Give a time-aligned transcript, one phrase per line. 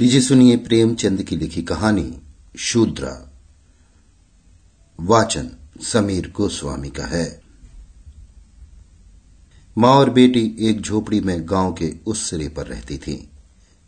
[0.00, 2.22] लीजिए सुनिए प्रेमचंद की लिखी कहानी,
[2.58, 3.32] शूद्रा।
[5.00, 5.50] वाचन
[5.82, 7.42] समीर गोस्वामी का है।
[9.78, 13.30] माँ और बेटी एक झोपड़ी में गाँव के उस सिरे पर रहती थी।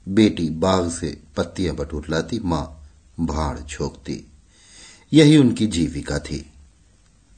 [0.08, 2.88] बेटी बाग से पत्तियाँ बटोर लाती, माँ
[3.20, 4.26] भाड़ झोंकती।
[5.12, 6.52] यही उनकी जीविका थी।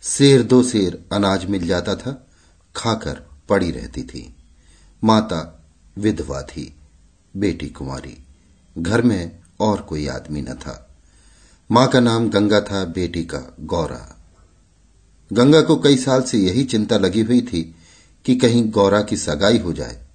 [0.02, 2.26] शेर दो शेर अनाज मिल जाता था,
[2.76, 4.36] खाकर पड़ी रहती थी।
[5.04, 5.64] माता
[5.98, 6.74] विधवा थी,
[7.36, 8.18] बेटी कुमारी
[8.78, 10.96] घर में और कोई आदमी न था।
[11.70, 14.16] माँ का नाम गंगा था, बेटी का गौरा।
[15.32, 17.74] गंगा को कई साल से यही चिंता लगी हुई थी
[18.24, 20.06] कि कहीं गौरा की सगाई हो जाए,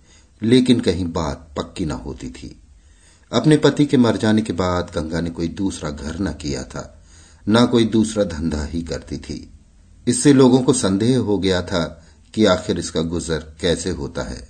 [0.44, 2.62] लेकिन कहीं बात पक्की न होती थी।
[3.32, 7.04] अपने पति के मर जाने के बाद गंगा ने कोई दूसरा घर न किया था,
[7.50, 9.50] न कोई दूसरा धंधा ही करती थी।
[10.08, 14.50] इससे लोगों को संदेह हो गया था कि आखिर इसका गुजर कैसे होता है।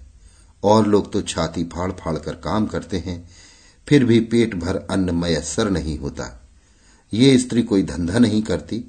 [0.64, 3.30] और लोग तो छाती फाड़ फाड़ कर काम करते हैं
[3.92, 6.50] फिर भी पेट भर अन्न मयसर नहीं होता।
[7.14, 8.84] ये स्त्री कोई धंधा नहीं करती,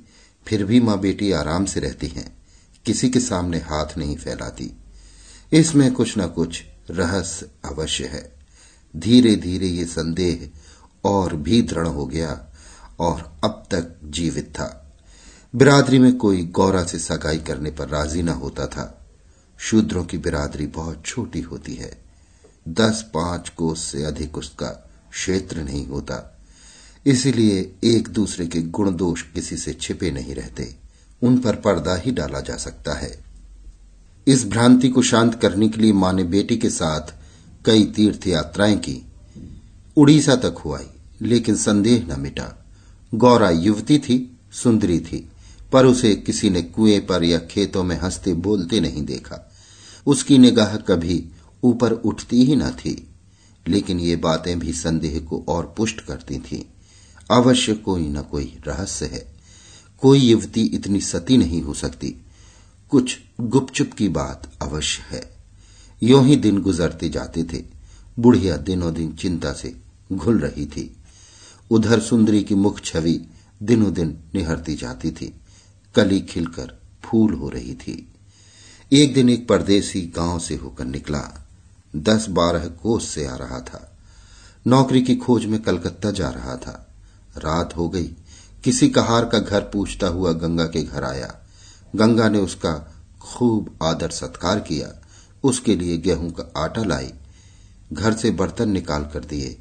[0.46, 2.36] फिर भी माँ बेटी आराम से रहती हैं,
[2.86, 4.76] किसी के सामने हाथ नहीं फैलाती।
[5.52, 8.32] इसमें कुछ न कुछ रहस्य अवश्य है।
[8.96, 10.50] धीरे धीरे ये संदेह
[11.04, 12.52] और भी दृढ़ हो गया
[12.98, 14.96] और अब तक जीवित था।
[15.54, 19.06] बिरादरी में कोई गौरा से सगाई करने पर राज़ी न होता था।
[19.58, 22.04] शूद्रों की बिरादरी बहुत छोटी होती है।
[22.68, 26.40] दस पाँच कोस से अधिक उसका क्षेत्र नहीं होता।
[27.06, 30.74] इसीलिए एक दूसरे के गुण दोष किसी से छिपे नहीं रहते।
[31.22, 33.24] उन पर पर्दा ही डाला जा सकता है।
[34.26, 37.14] इस भ्रांति को शांत करने के लिए माँ ने बेटी के साथ
[37.64, 39.06] कई तीर्थ यात्राएँ की।
[39.96, 40.86] उड़ीसा तक हुआई
[41.22, 42.66] लेकिन संदेह न मिटा।
[43.14, 45.28] गौरा युवती थी, सुंदरी थी,
[45.72, 49.52] पर उसे किसी ने कुएँ पर या खेतों में हँसते बोलते नहीं देखा।
[50.06, 51.26] उसकी निगाह कभी
[51.64, 53.11] ऊपर उठती ही न थी।
[53.68, 56.68] लेकिन ये बातें भी संदेह को और पुष्ट करती थी।
[57.30, 59.32] अवश्य कोई न कोई रहस्य है।
[60.00, 62.16] कोई युवती इतनी सती नहीं हो सकती।
[62.90, 65.36] कुछ गुपचुप की बात अवश्य है।
[66.02, 67.64] यो ही दिन गुजरते जाते थे।
[68.18, 69.76] बुढ़िया दिनों दिन चिंता से
[70.12, 70.96] घुल रही थी।
[71.70, 73.26] उधर सुंदरी की मुख छवि
[73.62, 75.34] दिनों दिन निहरती जाती थी।
[75.94, 78.08] कली खिलकर फूल हो रही थी।
[78.92, 81.41] एक दिन एक परदेसी गाँव से होकर निकला।
[81.96, 83.96] दस बारह कोस से आ रहा था।
[84.66, 86.88] नौकरी की खोज में कलकत्ता जा रहा था।
[87.38, 88.16] रात हो गई।
[88.64, 91.38] किसी कहार का घर पूछता हुआ गंगा के घर आया।
[91.96, 95.06] गंगा ने उसका खूब आदर सत्कार किया।
[95.44, 97.12] उसके लिए गेहूँ का आटा लाई।
[97.92, 99.58] घर से बर्तन निकाल कर दिए।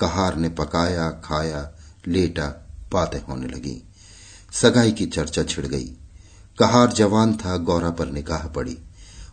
[0.00, 1.72] कहार ने पकाया, खाया,
[2.08, 3.88] लेटा, बातें होने लगी।
[4.52, 5.96] सगाई की चर्चा छिड़ गई।
[6.58, 8.78] कहार जवान था, गौरा पर निकाह पड़ी।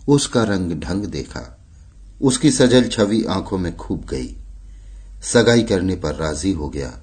[0.07, 1.56] उसका रंग ढंग देखा।
[2.21, 4.35] उसकी सजल छवि आँखों में खूब गई।
[5.23, 6.99] सगाई करने पर राज़ी हो गया।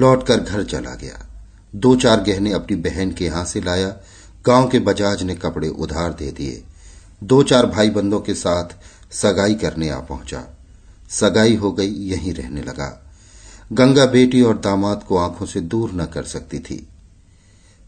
[0.00, 1.26] लौटकर घर चला गया।
[1.74, 3.88] दो चार गहने अपनी बहन के यहाँ से लाया।
[4.46, 6.64] गाँव के बजाज ने कपड़े उधार दे दिए।
[7.24, 8.68] दो चार भाई बंदों के साथ
[9.12, 10.44] सगाई करने आ पहुँचा।
[11.10, 13.10] सगाई हो गई, यहीं रहने लगा।
[13.72, 16.88] गंगा बेटी और दामाद को आँखों से दूर न कर सकती थी।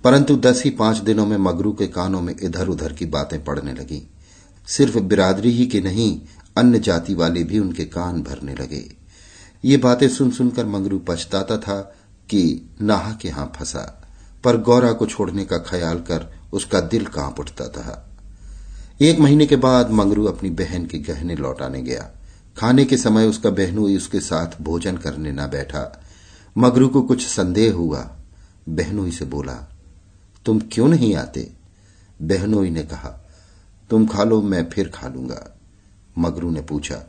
[0.04, 3.72] परंतु दस ही पाँच दिनों में मगरू के कानों में इधर उधर की बातें पड़ने
[3.72, 4.10] लगी।
[4.66, 6.20] सिर्फ़ बिरादरी ही के नहीं
[6.56, 8.96] अन्य जाति वाले भी उनके कान भरने लगे।
[9.64, 11.80] ये बातें सुन सुनकर मंगरू पछताता था
[12.30, 14.02] कि नाह के यहाँ फंसा,
[14.44, 18.10] पर गौरा को छोड़ने का ख्याल कर उसका दिल काँप उठता था।
[19.00, 22.10] एक महीने के बाद मंगरू अपनी बहन के गहने लौटाने गया।
[22.58, 26.02] खाने के समय उसका बहनोई उसके साथ भोजन करने न बैठा।
[26.58, 28.16] मगरू को कुछ संदेह हुआ।
[28.68, 29.68] बहनोई से बोला,
[30.46, 31.52] तुम क्यों नहीं आते?
[32.22, 33.28] बहनोई ने कहा,
[33.90, 35.59] तुम खा लो, मैं फिर खा लूँगा।
[36.20, 37.02] मगरू ने पूछा,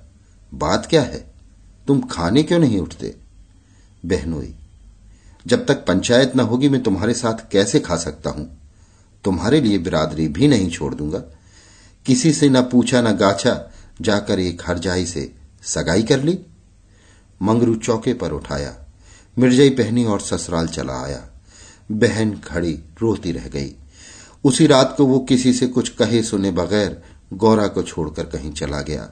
[0.53, 1.33] बात क्या है?
[1.87, 3.15] तुम खाने क्यों नहीं उठते?
[4.05, 4.55] बहनोई
[5.47, 8.61] जब तक पंचायत न होगी, मैं तुम्हारे साथ कैसे खा सकता हूँ?
[9.23, 11.19] तुम्हारे लिए बिरादरी भी नहीं छोड़ दूँगा।
[12.05, 13.71] किसी से न पूछा न गाछा,
[14.01, 15.31] जाकर एक हरजाई से
[15.63, 16.39] सगाई कर ली।
[17.41, 18.75] मंगरू चौके पर उठाया,
[19.39, 21.27] मिर्जई पहनी और ससुराल चला आया।
[21.91, 23.75] बहन खड़ी रोती रह गई।
[24.43, 27.01] उसी रात को वो किसी से कुछ कहे सुने बगैर
[27.33, 29.09] गौरा को छोड़कर कहीं चला गया।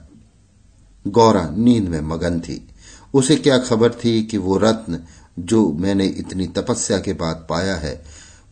[1.07, 2.68] गौरा नींद में मगन थी।
[3.13, 5.00] उसे क्या खबर थी कि वो रत्न
[5.39, 8.06] जो मैंने इतनी तपस्या के बाद पाया है,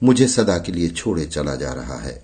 [0.03, 2.23] मुझे सदा के लिए छोड़े चला जा रहा है।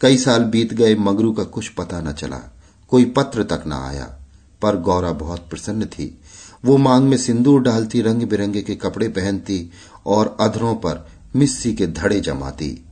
[0.00, 2.40] कई साल बीत गए, मगरू का कुछ पता न चला।
[2.88, 4.18] कोई पत्र तक न आया,
[4.62, 6.18] पर गौरा बहुत प्रसन्न थी।
[6.64, 9.70] वो मांग में सिंदूर डालती रंग बिरंगे के कपड़े पहनती
[10.06, 12.84] और अधरों पर मिस्सी के धड़े जमाती।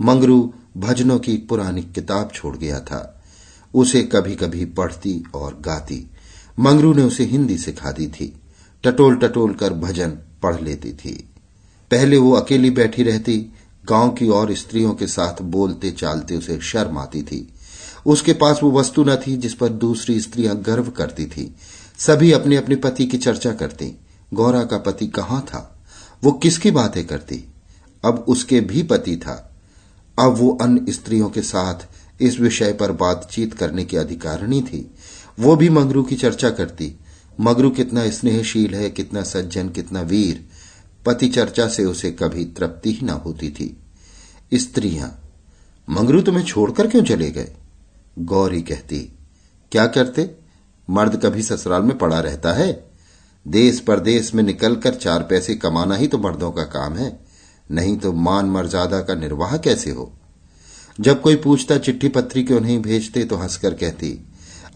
[0.00, 3.22] मंगरू भजनों की पुरानी किताब छोड़ गया था।
[3.74, 6.10] उसे कभी कभी पढ़ती और गाती।
[6.58, 8.40] मंगरू ने उसे हिंदी सिखा दी थी।
[8.84, 10.10] टटोल टटोल कर भजन
[10.42, 11.28] पढ़ लेती थी।
[11.90, 13.52] पहले वो अकेली बैठी रहती,
[13.88, 17.48] गाँव की और स्त्रियों के साथ बोलते चालते उसे शर्म आती थी।
[18.06, 21.54] उसके पास वो वस्तु न थी जिस पर दूसरी स्त्रियाँ गर्व करती थी।
[21.98, 24.00] सभी अपने अपने पति की चर्चा करती।
[24.34, 25.84] गौरा का पति कहाँ था?
[26.24, 27.44] वो किसकी बातें करती?
[28.04, 29.48] अब उसके भी पति था।
[30.18, 31.86] अब वो अन्य स्त्रियों के साथ
[32.22, 34.94] इस विषय पर बातचीत करने की अधिकारिणी थी।
[35.40, 36.98] वो भी मंगरू की चर्चा करती।
[37.40, 40.48] मगरू कितना स्नेहशील है, कितना सज्जन, कितना वीर।
[41.06, 43.76] पति चर्चा से उसे कभी तृप्ति ही ना होती थी।
[44.54, 45.20] स्त्रियाँ,
[45.90, 47.52] मंगरू तुम्हें छोड़कर क्यों चले गए?
[48.18, 49.18] गौरी कहती,
[49.72, 50.30] क्या करते?
[50.90, 52.90] मर्द कभी ससुराल में पड़ा रहता है?
[53.48, 57.21] देश परदेश में निकलकर चार पैसे कमाना ही तो मर्दों का काम है।
[57.72, 60.12] नहीं तो मान मर्यादा का निर्वाह कैसे हो?
[61.00, 64.18] जब कोई पूछता चिट्ठी पत्री क्यों नहीं भेजते तो हंसकर कहती,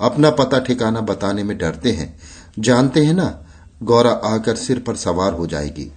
[0.00, 2.14] अपना पता ठिकाना बताने में डरते हैं।
[2.58, 3.44] जानते हैं ना,
[3.82, 5.90] गौरा आकर सिर पर सवार हो जाएगी।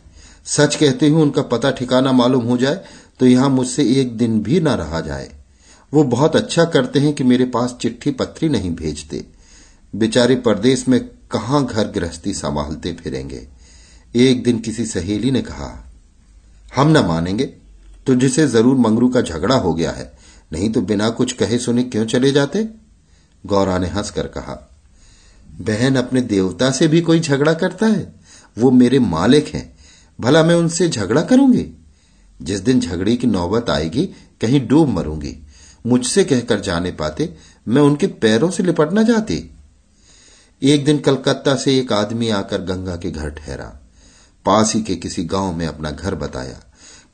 [0.48, 2.84] सच कहते हूँ उनका पता ठिकाना मालूम हो जाए
[3.20, 5.30] तो यहाँ मुझसे एक दिन भी ना रहा जाए।
[5.94, 9.26] वो बहुत अच्छा करते हैं कि मेरे पास चिट्ठी पत्री नहीं भेजते।
[9.94, 11.00] बेचारे परदेश में
[11.32, 13.48] कहाँ घर गृहस्थी संभालते फिरेंगे?
[14.16, 15.68] एक दिन किसी सहेली ने कहा
[16.74, 17.46] हम न मानेंगे
[18.08, 20.12] तुझसे ज़रूर मंगरू का झगड़ा हो गया है,
[20.54, 22.68] नहीं तो बिना कुछ कहे सुने क्यों चले जाते?
[23.44, 24.70] गौरा ने हंसकर कहा,
[25.60, 28.14] बहन अपने देवता से भी कोई झगड़ा करता है?
[28.58, 29.78] वो मेरे मालिक हैं,
[30.20, 31.66] भला मैं उनसे झगड़ा करूँगी?
[32.42, 34.06] जिस दिन झगड़े की नौबत आएगी,
[34.42, 35.36] कहीं डूब मरूँगी।
[35.86, 37.34] मुझसे कहकर जाने पाते,
[37.68, 39.50] मैं उनके पैरों से लिपटना चाहती
[40.62, 43.79] एक दिन कलकत्ता से एक आदमी आकर गंगा के घर ठहरा।
[44.50, 46.60] पास ही के किसी गाँव में अपना घर बताया।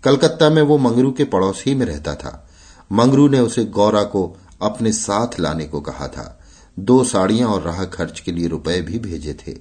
[0.04, 2.50] कलकत्ता में वो मंगरू के पड़ोसी में रहता था।
[2.92, 6.40] मंगरू ने उसे गौरा को अपने साथ लाने को कहा था।
[6.80, 9.56] दो साड़ियाँ और राह खर्च के लिए रुपए भी भेजे थे।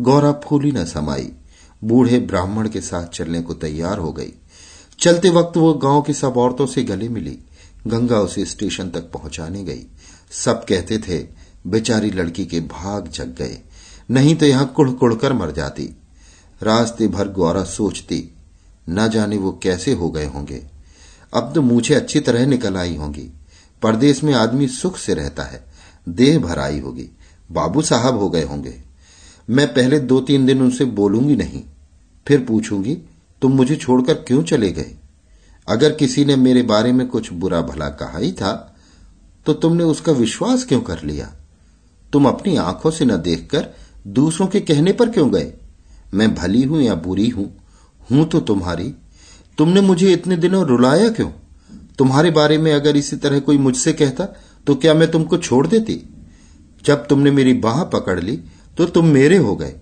[0.00, 1.32] गौरा फूली न समाई।
[1.84, 4.32] बूढ़े ब्राह्मण के साथ चलने को तैयार हो गई।
[5.00, 7.38] चलते वक्त वो गाँव की सब औरतों से गले मिली।
[7.86, 9.86] गंगा उसे स्टेशन तक पहुँचाने गई।
[10.30, 11.26] सब कहते थे,
[11.66, 13.58] बेचारी लड़की के भाग जग गए।
[14.10, 15.96] नहीं तो यहाँ कुड़ कुड़ कर मर जाती।
[16.60, 18.22] रास्ते भर गौरा सोचती,
[18.88, 20.62] न जाने वो कैसे हो गए होंगे।
[21.32, 23.28] अब तो मूछे अच्छी तरह निकल आई होंगी।
[23.82, 25.64] परदेश में आदमी सुख से रहता है,
[26.08, 27.08] देह भर आई होगी।
[27.50, 28.74] बाबू साहब हो गए होंगे।
[29.48, 31.62] मैं पहले दो तीन दिन उनसे बोलूँगी नहीं।
[32.26, 32.94] फिर पूछूँगी,
[33.42, 34.94] तुम मुझे छोड़कर क्यों चले गए?
[35.68, 38.72] अगर किसी ने मेरे बारे में कुछ बुरा भला कहा ही था
[39.46, 41.32] तो तुमने उसका विश्वास क्यों कर लिया?
[42.12, 43.66] तुम अपनी आँखों से न देखकर
[44.06, 45.52] दूसरों के कहने पर क्यों गए?
[46.16, 47.46] मैं भली हूँ या बुरी हूँ?
[48.10, 48.94] हूँ तो तुम्हारी।
[49.58, 51.30] तुमने मुझे इतने दिनों रुलाया क्यों?
[51.98, 54.24] तुम्हारे बारे में अगर इसी तरह कोई मुझसे कहता
[54.66, 56.02] तो क्या मैं तुमको छोड़ देती?
[56.84, 58.36] जब तुमने मेरी बाह पकड़ ली
[58.78, 59.74] तो तुम मेरे हो गए।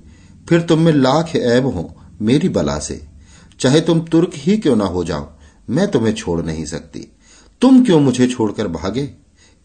[0.49, 3.01] फिर तुम में लाख ऐब हो, मेरी बला से।
[3.61, 5.29] चाहे तुम तुर्क ही क्यों ना हो जाओ,
[5.71, 7.07] मैं तुम्हें छोड़ नहीं सकती।
[7.61, 9.07] तुम क्यों मुझे छोड़कर भागे?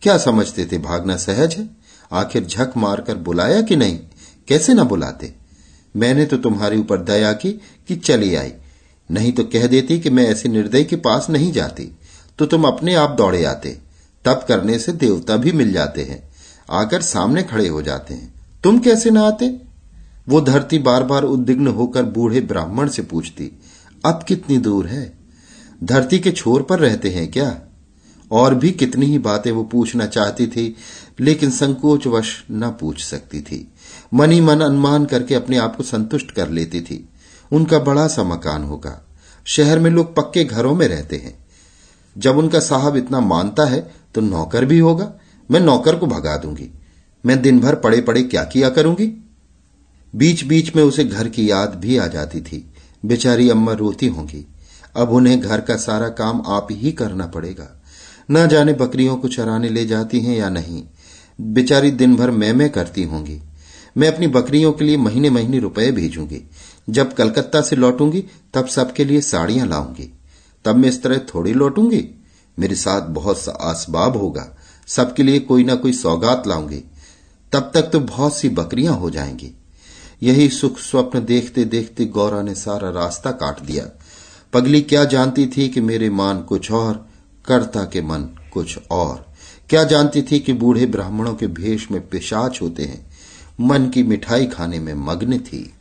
[0.01, 1.69] क्या समझते थे भागना सहज है?
[2.12, 4.00] आखिर झक मारकर बुलाया कि नहीं?
[4.48, 5.33] कैसे ना बुलाते?
[5.96, 7.52] मैंने तो तुम्हारे ऊपर दया की
[7.88, 8.52] कि चली आई।
[9.10, 11.92] नहीं तो कह देती कि मैं ऐसे निर्दय के पास नहीं जाती
[12.40, 13.70] तो तुम अपने आप दौड़े आते।
[14.26, 16.22] तप करने से देवता भी मिल जाते हैं,
[16.72, 18.34] आकर सामने खड़े हो जाते हैं।
[18.64, 19.50] तुम कैसे ना आते?
[20.28, 23.52] वो धरती बार बार उद्विग्न होकर बूढ़े ब्राह्मण से पूछती,
[24.04, 25.12] अब कितनी दूर है?
[25.84, 27.50] धरती के छोर पर रहते हैं क्या?
[28.31, 30.76] और भी कितनी ही बातें वो पूछना चाहती थी,
[31.19, 33.74] लेकिन संकोचवश न पूछ सकती थी।
[34.14, 37.09] मन ही मन अनुमान करके अपने आप को संतुष्ट कर लेती थी।
[37.52, 39.06] उनका बड़ा सा मकान होगा।
[39.45, 41.45] शहर में लोग पक्के घरों में रहते हैं।
[42.18, 45.14] जब उनका साहब इतना मानता है तो नौकर भी होगा।
[45.52, 46.69] मैं नौकर को भगा दूँगी।
[47.26, 49.30] मैं दिन भर पड़े पड़े क्या किया करूँगी?
[50.16, 52.74] बीच बीच में उसे घर की याद भी आ जाती थी।
[53.06, 54.48] बेचारी अम्मा रोती होंगी।
[54.95, 57.79] अब उन्हें घर का सारा काम आप ही करना पड़ेगा।
[58.31, 60.83] न जाने बकरियों को चराने ले जाती हैं या नहीं।
[61.42, 63.42] बेचारी दिन भर मैं मैं करती होंगी।
[63.98, 66.50] मैं अपनी बकरियों के लिए महीने महीने रुपए भेजूँगी।
[66.90, 70.14] जब कलकत्ता से लौटूँगी, तब सबके लिए साड़ियाँ लाऊँगी।
[70.66, 72.09] तब मैं इस तरह थोड़ी लौटूँगी।
[72.59, 74.57] मेरे साथ बहुत सा आसबाब होगा।
[74.88, 76.83] सबके लिए कोई ना कोई सौगात लाऊँगी।
[77.52, 79.52] तब तक तो बहुत सी बकरियाँ हो जाएँगी।
[80.24, 83.86] यही सुख स्वप्न देखते देखते गौरा ने सारा रास्ता काट दिया।
[84.54, 87.08] पगली क्या जानती थी कि मेरे मान कुछ और
[87.46, 88.22] कर्ता के मन
[88.54, 89.28] कुछ और।
[89.69, 93.06] क्या जानती थी कि बूढ़े ब्राह्मणों के भेष में पिशाच होते हैं?
[93.62, 95.74] मन की मिठाई खाने में मग्न थी।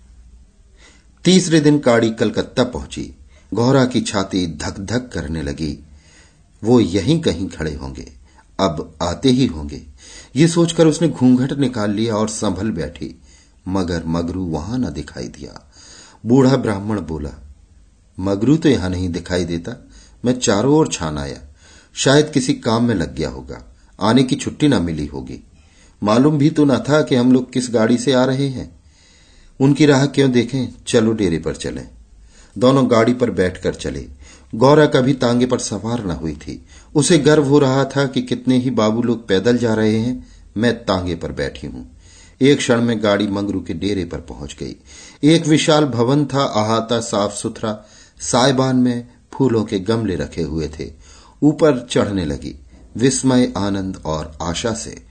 [1.25, 3.15] तीसरे दिन काड़ी कलकत्ता पहुँची।
[3.55, 5.79] गौरा की छाती धक धक करने लगी।
[6.65, 8.13] वो यहीं कहीं खड़े होंगे।
[8.61, 9.83] अब आते ही होंगे।
[10.37, 13.15] ये सोचकर उसने घूंघट निकाल लिया और संभल बैठी।
[13.69, 15.71] मगर मगरू वहाँ न दिखाई दिया।
[16.27, 17.31] बूढ़ा ब्राह्मण बोला,
[18.19, 19.89] मगरू तो यहाँ नहीं दिखाई देता।
[20.25, 21.48] मैं चारों ओर छान आया।
[21.99, 25.45] शायद किसी काम में लग गया होगा। आने की छुट्टी न मिली होगी।
[26.03, 28.81] मालूम भी तो न था कि हम लोग किस गाड़ी से आ रहे हैं।
[29.61, 30.75] उनकी राह क्यों देखें?
[30.87, 31.81] चलो डेरे पर चले।
[32.59, 34.07] दोनों गाड़ी पर बैठकर चले।
[34.55, 36.65] गौरा कभी तांगे पर सवार न हुई थी।
[36.95, 40.27] उसे गर्व हो रहा था कि कितने ही बाबू लोग पैदल जा रहे हैं,
[40.57, 41.97] मैं तांगे पर बैठी हूँ।
[42.41, 44.77] एक क्षण में गाड़ी मंगरू के डेरे पर पहुँच गई।
[45.25, 47.85] एक विशाल भवन था, अहाता, साफ़ सुथरा
[48.21, 51.08] साइबान में फूलों के गमले रखे हुए थे।
[51.43, 52.61] ऊपर चढ़ने लगी।
[52.97, 55.03] विस्मय, आनंद और आशा से।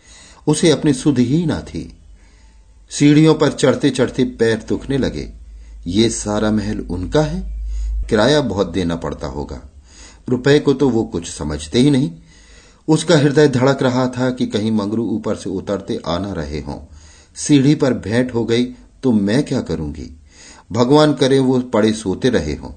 [0.48, 1.98] उसे अपनी सुध ही न थी।
[2.90, 5.34] सीढ़ियों पर चढ़ते चढ़ते पैर दुखने लगे।
[5.88, 7.58] ये सारा महल उनका है?
[8.10, 9.62] किराया बहुत देना पड़ता होगा।
[10.30, 12.12] रुपए को तो वो कुछ समझते ही नहीं।
[12.88, 16.94] उसका हृदय धड़क रहा था कि कहीं मंगरू ऊपर से उतरते आना रहे हों।
[17.36, 18.66] सीढ़ी पर भेंट हो गई
[19.04, 20.22] तो मैं क्या करूँगी?
[20.72, 22.72] भगवान करे वो पड़े सोते रहे हों।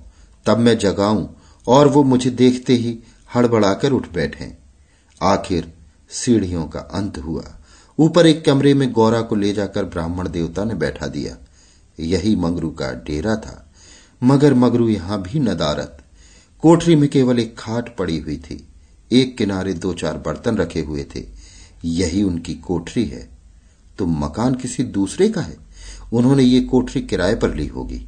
[0.46, 1.28] तब मैं जगाऊं
[1.68, 2.98] और वो मुझे देखते ही
[3.34, 4.52] हड़बड़ाकर उठ बैठे।
[5.22, 5.72] आखिर
[6.10, 7.44] सीढ़ियों का अंत हुआ।
[7.98, 11.36] ऊपर एक कमरे में गौरा को ले जाकर ब्राह्मण देवता ने बैठा दिया।
[12.00, 13.72] यही मंगरू का डेरा था।
[14.22, 15.98] मगर मगरू यहाँ भी नदारत।
[16.62, 18.68] कोठरी में केवल एक खाट पड़ी हुई थी।
[19.12, 21.24] एक किनारे दो चार बर्तन रखे हुए थे।
[21.84, 23.28] यही उनकी कोठरी है।
[23.98, 25.56] तो मकान किसी दूसरे का है?
[26.12, 28.06] उन्होंने ये कोठरी किराए पर ली होगी।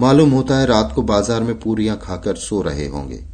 [0.00, 3.24] मालूम होता है रात को बाज़ार में पूरियाँ खाकर सो रहे होंगे।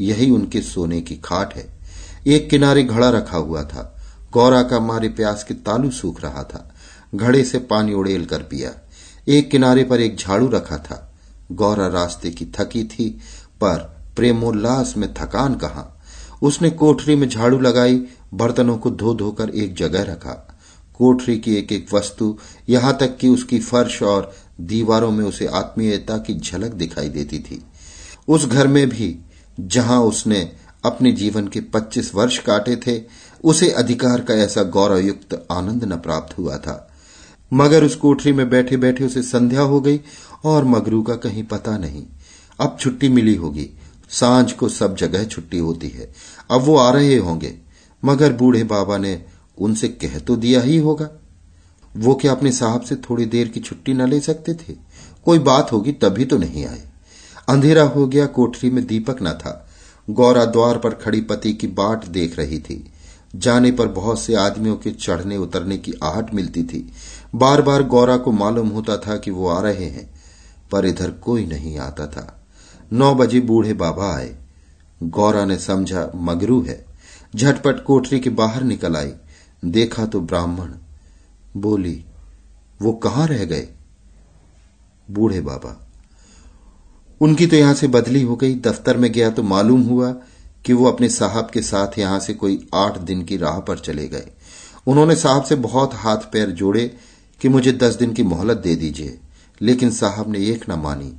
[0.00, 1.78] यही उनके सोने की खाट है।
[2.26, 3.96] एक किनारे घड़ा रखा हुआ था।
[4.32, 6.74] गौरा का मारे प्यास के तालू सूख रहा था।
[7.14, 8.72] घड़े से पानी उड़ेल कर पिया।
[9.28, 11.14] एक किनारे पर एक झाड़ू रखा था।
[11.52, 13.10] गौरा रास्ते की थकी थी,
[13.60, 16.02] पर प्रेमोल्लास में थकान कहा।
[16.42, 18.04] उसने कोठरी में झाड़ू लगाई,
[18.34, 20.58] बर्तनों को धो धोकर एक जगह रखा।
[20.98, 22.38] कोठरी की एक एक वस्तु
[22.68, 27.64] यहाँ तक कि उसकी फर्श और दीवारों में उसे आत्मीयता की झलक दिखाई देती थी।
[28.28, 29.18] उस घर में भी
[29.68, 30.52] जहाँ उसने
[30.84, 33.02] अपने जीवन के 25 वर्ष काटे थे,
[33.44, 36.90] उसे अधिकार का ऐसा गौरवयुक्त आनंद न प्राप्त हुआ था।
[37.52, 40.00] मगर उस कोठरी में बैठे बैठे उसे संध्या हो गई
[40.44, 42.04] और मगरू का कहीं पता नहीं।
[42.60, 43.70] अब छुट्टी मिली होगी।
[44.10, 46.12] साँझ को सब जगह छुट्टी होती है।
[46.50, 47.54] अब वो आ रहे होंगे।
[48.04, 49.24] मगर बूढ़े बाबा ने
[49.58, 51.10] उनसे कह तो दिया ही होगा।
[51.96, 54.74] वो क्या अपने साहब से थोड़ी देर की छुट्टी न ले सकते थे?
[55.24, 56.89] कोई बात होगी तभी तो नहीं आए।
[57.50, 59.68] अंधेरा हो गया, कोठरी में दीपक न था।
[60.10, 62.92] गौरा द्वार पर खड़ी पति की बाट देख रही थी।
[63.36, 66.92] जाने पर बहुत से आदमियों के चढ़ने उतरने की आहट मिलती थी।
[67.34, 70.10] बार बार गौरा को मालूम होता था कि वो आ रहे हैं,
[70.72, 72.46] पर इधर कोई नहीं आता था।
[72.92, 74.36] नौ बजे बूढ़े बाबा आए।
[75.02, 76.86] गौरा ने समझा, मगरू है।
[77.36, 79.12] झटपट कोठरी के बाहर निकल आई।
[79.64, 80.70] देखा तो ब्राह्मण।
[81.56, 82.04] बोली,
[82.82, 83.68] वो कहाँ रह गए?
[85.10, 85.89] बूढ़े बाबा
[87.20, 90.10] उनकी तो यहाँ से बदली हो गई, दफ्तर में गया तो मालूम हुआ
[90.64, 94.06] कि वो अपने साहब के साथ यहाँ से कोई आठ दिन की राह पर चले
[94.08, 94.26] गए।
[94.86, 96.86] उन्होंने साहब से बहुत हाथ पैर जोड़े
[97.40, 99.18] कि मुझे दस दिन की मोहलत दे दीजिए,
[99.60, 101.12] लेकिन साहब ने एक न मानी।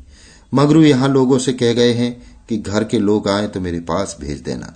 [0.53, 2.11] मगरू यहाँ लोगों से कह गए हैं
[2.49, 4.73] कि घर के लोग आए तो मेरे पास भेज देना।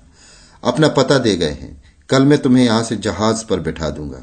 [0.63, 4.22] अपना पता दे गए हैं, कल मैं तुम्हें यहाँ से जहाज़ पर बैठा दूँगा।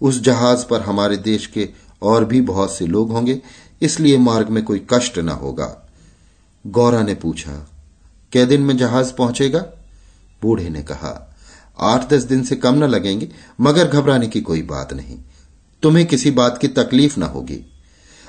[0.00, 1.68] उस जहाज़ पर हमारे देश के
[2.02, 3.40] और भी बहुत से लोग होंगे,
[3.82, 5.66] इसलिए मार्ग में कोई कष्ट न होगा।
[6.66, 7.68] गौरा ने पूछा
[8.32, 9.58] कै दिन में जहाज़ पहुंचेगा?
[10.42, 11.36] बूढ़े ने कहा,
[11.80, 13.28] आठ दस दिन से कम न लगेंगे,
[13.60, 15.18] मगर घबराने की कोई बात नहीं।
[15.82, 17.72] तुम्हें किसी बात की तकलीफ़ न होगी।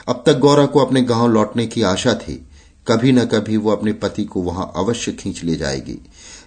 [0.08, 2.48] अब तक गौरा को अपने गाँव लौटने की आशा थी।
[2.88, 6.00] कभी न कभी वो अपने पति को वहाँ अवश्य खींच ले जाएगी।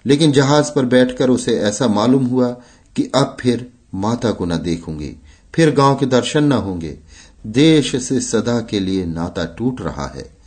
[0.05, 2.47] लेकिन जहाज़ पर बैठकर उसे ऐसा मालूम हुआ
[2.95, 5.15] कि अब फिर माता को न देखूँगी,
[5.55, 6.99] फिर गाँव के दर्शन न होंगे।
[7.47, 10.42] देश से सदा के लिए नाता टूट रहा है।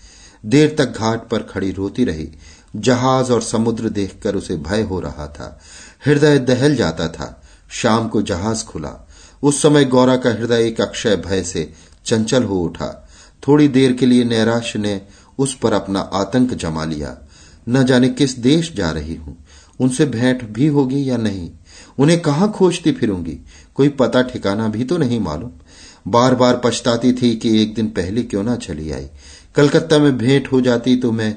[0.47, 2.29] देर तक घाट पर खड़ी रोती रही।
[2.77, 5.61] जहाज़ और समुद्र देखकर उसे भय हो रहा था।
[6.07, 9.09] हृदय दहल जाता था। शाम को जहाज़ खुला।
[9.43, 11.73] उस समय गौरा का हृदय एक अक्षय भय से
[12.07, 13.09] चंचल हो उठा।
[13.49, 15.03] थोड़ी देर के लिए नैराश ने
[15.39, 17.19] उस पर अपना आतंक जमा लिया।
[17.69, 19.37] न जाने किस देश जा रही हूँ।
[19.81, 21.51] उनसे भेंट भी होगी या नहीं?
[21.99, 23.39] उन्हें कहाँ खोजती फिरूँगी?
[23.75, 25.51] कोई पता ठिकाना भी तो नहीं मालूम।
[26.09, 29.07] बार बार पछताती थी कि एक दिन पहले क्यों ना चली आई।
[29.55, 31.37] कलकत्ता में भेंट हो जाती तो मैं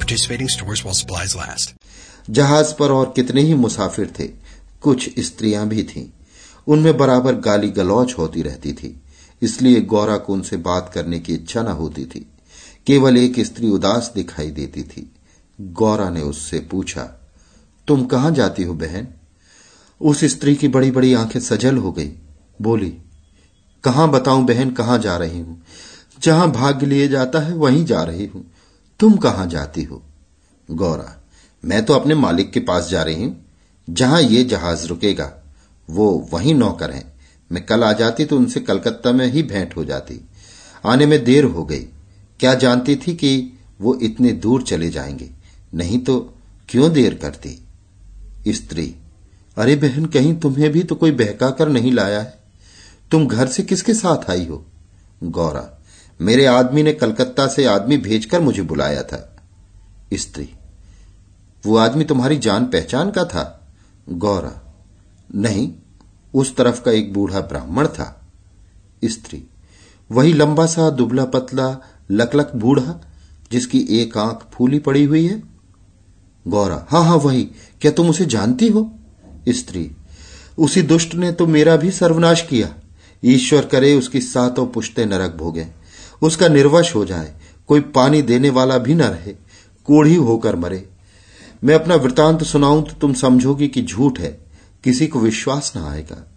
[0.01, 1.73] participating stores while supplies last.
[2.29, 4.27] जहाज़ पर और कितने ही मुसाफिर थे,
[4.81, 6.05] कुछ स्त्रियाँ भी थीं।
[6.67, 8.95] उनमें बराबर गाली गलौच होती रहती थी,
[9.41, 12.25] इसलिए गौरा को उनसे बात करने की इच्छा न होती थी।
[12.87, 15.11] केवल एक स्त्री उदास दिखाई देती थी।
[15.59, 17.03] गौरा ने उससे पूछा,
[17.87, 19.07] तुम कहाँ जाती हो बहन?
[20.01, 22.11] उस स्त्री की बड़ी बड़ी आँखें सजल हो गई।
[22.61, 22.93] बोली,
[23.83, 25.61] कहाँ बताऊँ बहन कहाँ जा रही हूँ?
[26.21, 28.45] जहाँ भाग्य लिए जाता है वहीं जा रही हूँ।
[29.01, 30.03] तुम कहाँ जाती हो?
[30.71, 31.23] गौरा,
[31.65, 33.45] मैं तो अपने मालिक के पास जा रही हूँ।
[33.89, 35.43] जहाँ ये जहाज़ रुकेगा,
[35.89, 37.13] वो वहीं नौकर हैं।
[37.51, 40.21] मैं कल आ जाती तो उनसे कलकत्ता में ही भेंट हो जाती।
[40.85, 41.79] आने में देर हो गई।
[42.39, 45.29] क्या जानती थी कि वो इतने दूर चले जाएँगे?
[45.73, 46.33] नहीं तो
[46.69, 47.63] क्यों देर करती?
[48.47, 48.95] स्त्री,
[49.57, 52.39] अरे बहन, कहीं तुम्हें भी तो कोई बहका कर नहीं लाया है?
[53.11, 54.65] तुम घर से किसके साथ आई हो?
[55.23, 55.80] गौरा
[56.21, 59.35] मेरे आदमी ने कलकत्ता से आदमी भेजकर मुझे बुलाया था।
[60.13, 60.49] स्त्री,
[61.65, 63.67] वो आदमी तुम्हारी जान पहचान का था?
[64.09, 64.75] गौरा,
[65.35, 65.73] नहीं,
[66.33, 68.29] उस तरफ़ का एक बूढ़ा ब्राह्मण था।
[69.05, 69.43] स्त्री,
[70.11, 71.77] वही लंबा सा, दुबला पतला,
[72.11, 73.01] लकलक बूढ़ा,
[73.51, 75.43] जिसकी एक आँख फूली पड़ी हुई है?
[76.47, 77.43] गौरा, हाँ हाँ, वही,
[77.81, 78.99] क्या तुम उसे जानती हो?
[79.49, 79.91] स्त्री,
[80.57, 82.73] उसी दुष्ट ने तो मेरा भी सर्वनाश किया।
[83.25, 85.80] ईश्वर करे उसकी सातों पुश्ते नरक भोगे।
[86.21, 87.33] उसका निर्वश हो जाए।
[87.67, 89.33] कोई पानी देने वाला भी न रहे।
[89.85, 90.89] कोढ़ी होकर मरे।
[91.63, 94.45] मैं अपना वृतांत सुनाऊं तो तुम समझोगी कि झूठ है।
[94.83, 96.31] किसी को विश्वास न आएगा।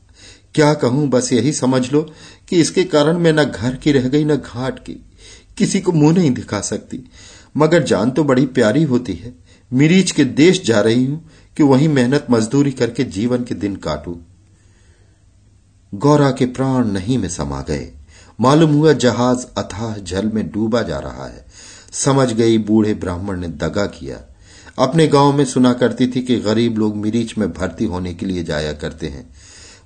[0.54, 2.12] क्या कहूँ, बस यही समझ लो
[2.48, 4.96] कि इसके कारण मैं न घर की रह गई, न घाट की।
[5.58, 7.10] किसी को मुँह नहीं दिखा सकती।
[7.56, 9.34] मगर जान तो बड़ी प्यारी होती है।
[9.72, 14.20] मिरीच के देश जा रही हूँ कि वहीं मेहनत मजदूरी करके जीवन के दिन काटू।
[15.94, 17.93] गौरा के प्राण नहीं में समा गए।
[18.40, 21.46] मालूम हुआ जहाज़ अथाह जल में डूबा जा रहा है।
[21.92, 24.20] समझ गई बूढ़े ब्राह्मण ने दगा किया।
[24.78, 28.44] अपने गाँव में सुना करती थी कि गरीब लोग मिरीच में भर्ती होने के लिए
[28.44, 29.30] जाया करते हैं।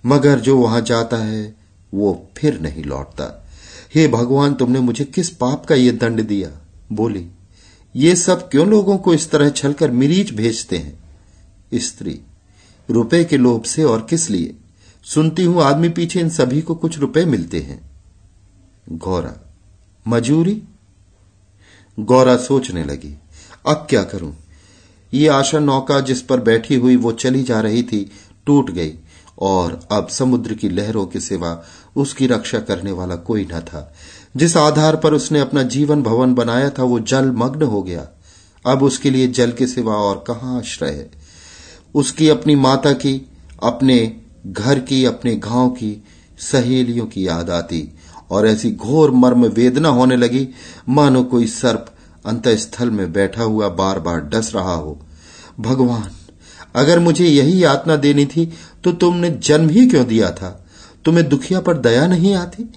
[0.07, 1.57] मगर जो वहाँ जाता है,
[1.95, 3.47] वो फिर नहीं लौटता।
[3.95, 6.51] हे भगवान, तुमने मुझे किस पाप का ये दंड दिया?
[6.93, 7.27] बोली,
[7.97, 10.99] ये सब क्यों लोगों को इस तरह छलकर मिरीच भेजते हैं?
[11.75, 12.21] स्त्री,
[12.91, 14.55] रुपए के लोभ से और किस लिए?
[15.05, 17.88] सुनती हूँ आदमी पीछे इन सभी को कुछ रुपए मिलते हैं।
[18.93, 19.55] गौरा।
[20.09, 20.63] मजूरी?
[22.01, 23.19] गौरा सोचने लगी।
[23.67, 24.37] अब क्या करूँ?
[25.15, 28.11] ये आशा नौका जिस पर बैठी हुई वो चली जा रही थी,
[28.47, 28.93] टूट गई।
[29.39, 31.65] और अब समुद्र की लहरों के सिवा
[31.97, 33.95] उसकी रक्षा करने वाला कोई न था।
[34.37, 38.09] जिस आधार पर उसने अपना जीवन भवन बनाया था, वो जल मग्न हो गया।
[38.67, 41.11] अब उसके लिए जल के सिवा और कहा आश्रय है?
[41.95, 43.31] उसकी अपनी माता की,
[43.63, 46.05] अपने घर की, अपने गाँव की
[46.39, 47.98] सहेलियों की याद आती।
[48.31, 50.49] और ऐसी घोर मर्म वेदना होने लगी,
[50.89, 51.95] मानो कोई सर्प
[52.27, 54.99] अंतस्थल में बैठा हुआ बार बार डस रहा हो।
[55.61, 56.11] भगवान,
[56.77, 58.53] अगर मुझे यही यातना देनी थी
[58.85, 60.51] तो तुमने जन्म ही क्यों दिया था?
[61.05, 62.69] तुम्हें दुखिया पर दया नहीं आती?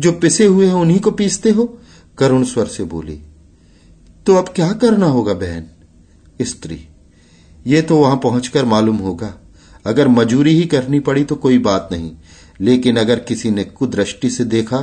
[0.00, 1.64] जो पिसे हुए हैं उन्हीं को पीसते हो?
[2.18, 3.20] करुण स्वर से बोली
[4.26, 5.64] तो अब क्या करना होगा बहन?
[6.40, 6.80] स्त्री,
[7.66, 9.34] ये तो वहाँ पहुंचकर मालूम होगा।
[9.86, 12.10] अगर मजूरी ही करनी पड़ी तो कोई बात नहीं।
[12.60, 14.80] लेकिन अगर किसी ने कुदृष्टि से देखा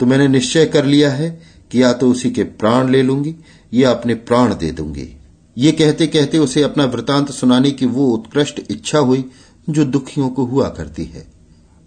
[0.00, 1.30] तो मैंने निश्चय कर लिया है
[1.70, 3.34] कि या तो उसी के प्राण ले लूँगी,
[3.72, 5.08] या अपने प्राण दे दूँगी।
[5.56, 9.24] ये कहते कहते उसे अपना वृतांत सुनाने की वो उत्कृष्ट इच्छा हुई,
[9.70, 11.26] जो दुखियों को हुआ करती है।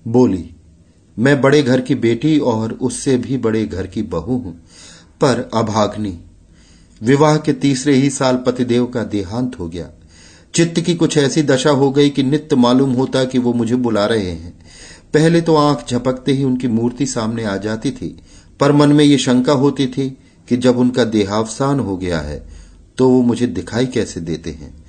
[0.07, 0.49] बोली,
[1.19, 4.53] मैं बड़े घर की बेटी और उससे भी बड़े घर की बहू हूँ।
[5.21, 6.17] पर अभाग्नि
[7.01, 9.89] विवाह के तीसरे ही साल पतिदेव का देहांत हो गया।
[10.53, 14.05] चित्त की कुछ ऐसी दशा हो गई कि नित्य मालूम होता कि वो मुझे बुला
[14.05, 14.64] रहे हैं।
[15.15, 18.19] पहले तो आँख झपकते ही उनकी मूर्ति सामने आ जाती थी,
[18.59, 20.17] पर मन में ये शंका होती थी
[20.49, 22.47] कि जब उनका देहावसान हो गया है
[22.97, 24.83] तो वो मुझे दिखाई कैसे देते हैं?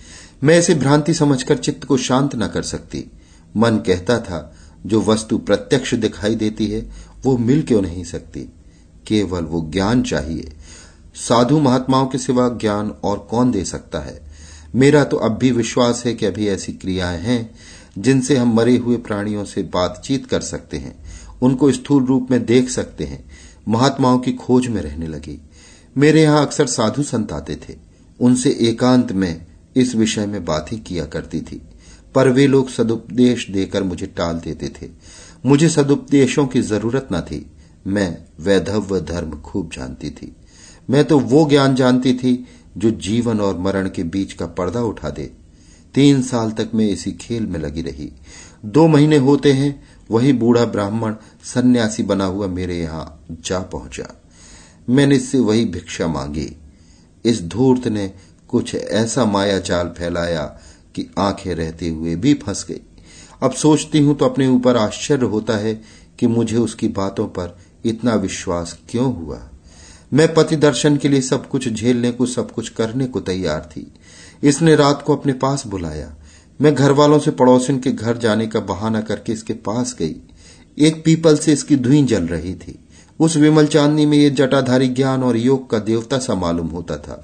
[0.44, 3.04] मैं इसे भ्रांति समझकर चित्त को शांत न कर सकती।
[3.56, 6.90] मन कहता था, जो वस्तु प्रत्यक्ष दिखाई देती है,
[7.22, 8.40] वो मिल क्यों नहीं सकती?
[9.06, 10.52] केवल वो ज्ञान चाहिए।
[11.14, 14.20] साधु महात्माओं के सिवा ज्ञान और कौन दे सकता है?
[14.74, 17.54] मेरा तो अब भी विश्वास है कि अभी ऐसी क्रियाएँ हैं
[17.98, 21.04] जिनसे हम मरे हुए प्राणियों से बातचीत कर सकते हैं,
[21.42, 23.24] उनको स्थूल रूप में देख सकते हैं,
[23.68, 25.42] महात्माओं की खोज में रहने लगी।
[25.96, 27.76] मेरे यहाँ अक्सर साधु संत आते थे।
[28.20, 31.62] उनसे एकांत में इस विषय में बात ही किया करती थी।
[32.14, 34.90] पर वे लोग सदुपदेश देकर मुझे टाल देते थे।
[35.46, 37.50] मुझे सदुपदेशों की ज़रूरत न थी।
[37.86, 40.36] मैं वैधव्य धर्म खूब जानती थी।
[40.90, 45.10] मैं तो वो ज्ञान जानती थी जो जीवन और मरण के बीच का पर्दा उठा
[45.10, 45.45] दे।
[45.96, 48.12] तीन साल तक मैं इसी खेल में लगी रही।
[48.64, 54.22] दो महीने होते हैं, वही बूढ़ा ब्राह्मण सन्यासी बना हुआ मेरे यहाँ जा पहुँचा।
[54.88, 56.56] मैंने इससे वही भिक्षा मांगी।
[57.24, 58.12] इस धूर्त ने
[58.48, 60.44] कुछ ऐसा माया जाल फैलाया
[60.94, 62.80] कि आँखें रहते हुए भी फंस गई।
[63.42, 65.82] अब सोचती हूँ तो अपने ऊपर आश्चर्य होता है
[66.18, 69.50] कि मुझे उसकी बातों पर इतना विश्वास क्यों हुआ।
[70.12, 73.92] मैं पति दर्शन के लिए सब कुछ झेलने को, सब कुछ करने को तैयार थी।
[74.46, 76.14] इसने रात को अपने पास बुलाया।
[76.60, 80.14] मैं घर वालों से पड़ोसिन के घर जाने का बहाना करके इसके पास गई।
[80.78, 82.78] एक पीपल से इसकी धुई जल रही थी।
[83.20, 87.20] उस विमल चांदनी में ये जटाधारी ज्ञान और योग का देवता सा मालूम होता था।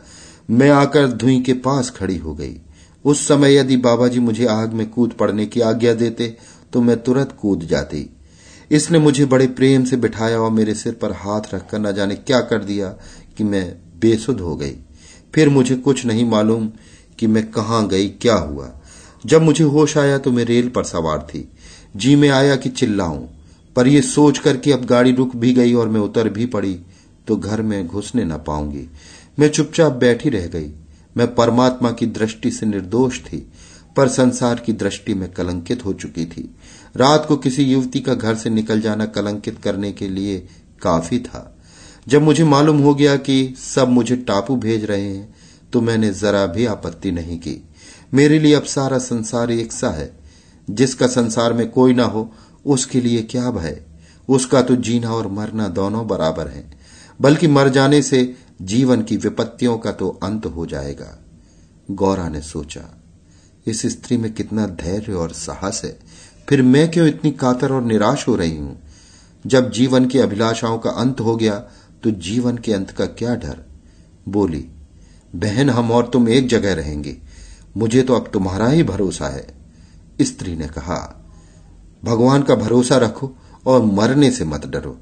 [0.50, 2.56] मैं आकर धुई के पास खड़ी हो गई।
[3.04, 6.36] उस समय यदि बाबा जी मुझे आग में कूद पड़ने की आज्ञा देते
[6.72, 8.08] तो मैं तुरंत कूद जाती।
[8.70, 12.40] इसने मुझे बड़े प्रेम से बिठाया और मेरे सिर पर हाथ रखकर न जाने क्या
[12.40, 12.88] कर दिया
[13.36, 13.64] कि मैं
[14.00, 14.74] बेसुध हो गई।
[15.34, 16.70] फिर मुझे कुछ नहीं मालूम
[17.22, 18.68] कि मैं कहाँ गई, क्या हुआ?
[19.26, 21.48] जब मुझे होश आया तो मैं रेल पर सवार थी।
[21.96, 23.26] जी में आया कि चिल्लाऊं,
[23.76, 26.78] पर यह सोच कर अब गाड़ी रुक भी गई और मैं उतर भी पड़ी
[27.28, 28.88] तो घर में घुसने न पाऊँगी।
[29.38, 30.70] मैं चुपचाप बैठी रह गई।
[31.16, 33.52] मैं परमात्मा की दृष्टि से निर्दोष थी,
[33.96, 36.54] पर संसार की दृष्टि में कलंकित हो चुकी थी।
[36.96, 40.46] रात को किसी युवती का घर से निकल जाना कलंकित करने के लिए
[40.82, 41.58] काफ़ी था।
[42.08, 45.34] जब मुझे मालूम हो गया कि सब मुझे टापू भेज रहे हैं
[45.72, 47.68] तो मैंने जरा भी आपत्ति नहीं की।
[48.14, 50.10] मेरे लिए अब सारा संसार एक सा है।
[50.70, 52.32] जिसका संसार में कोई ना हो,
[52.66, 53.82] उसके लिए क्या भय?
[54.28, 56.64] उसका तो जीना और मरना दोनों बराबर है।
[57.20, 61.18] बल्कि मर जाने से जीवन की विपत्तियों का तो अंत हो जाएगा।
[61.90, 63.02] गौरा ने सोचा,
[63.66, 65.98] इस स्त्री में कितना धैर्य और साहस है।
[66.48, 68.80] फिर मैं क्यों इतनी कातर और निराश हो रही हूँ?
[69.46, 71.54] जब जीवन की अभिलाषाओं का अंत हो गया
[72.02, 73.58] तो जीवन के अंत का क्या डर?
[74.28, 74.68] बोली
[75.34, 77.16] बहन, हम और तुम एक जगह रहेंगे।
[77.76, 79.46] मुझे तो अब तुम्हारा ही भरोसा है।
[80.20, 81.24] स्त्री ने कहा,
[82.04, 83.32] भगवान का भरोसा रखो
[83.66, 84.98] और मरने से मत डरो।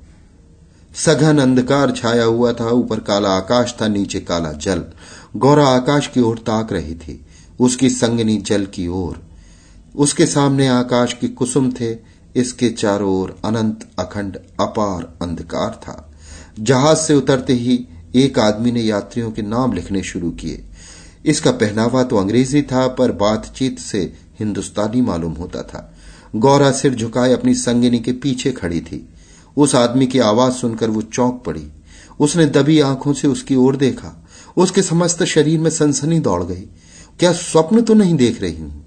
[0.94, 4.84] सघन अंधकार छाया हुआ था, ऊपर काला आकाश था, नीचे काला जल।
[5.36, 7.26] गौरा आकाश की ओर ताक रही थी,
[7.60, 9.22] उसकी संगनी जल की ओर।
[9.96, 11.96] उसके सामने आकाश की कुसुम थे,
[12.36, 16.12] इसके चारों ओर अनंत, अखंड, अपार अंधकार था।
[16.60, 20.64] जहाज़ से उतरते ही एक आदमी ने यात्रियों के नाम लिखने शुरू किए।
[21.26, 25.94] इसका पहनावा तो अंग्रेज़ी था, पर बातचीत से हिंदुस्तानी मालूम होता था।
[26.36, 29.08] गौरा सिर झुकाए अपनी संगिनी के पीछे खड़ी थी।
[29.56, 31.68] उस आदमी की आवाज़ सुनकर वो चौंक पड़ी।
[32.20, 36.68] उसने दबी आँखों से उसकी ओर देखा। उसके समस्त शरीर में सनसनी दौड़ गई।
[37.18, 38.86] क्या स्वप्न तो नहीं देख रही हूँ?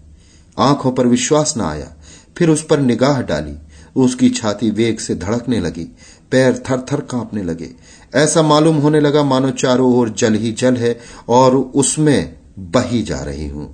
[0.60, 1.94] आँखों पर विश्वास न आया।
[2.38, 3.56] फिर उस पर निगाह डाली।
[3.96, 5.96] उसकी छाती वेग से धड़कने लगी।
[6.32, 7.72] पैर थर थर कांपने लगे।
[8.14, 11.00] ऐसा मालूम होने लगा, मानो चारों ओर जल ही जल है
[11.30, 13.70] और उसमें बही जा रही हूँ।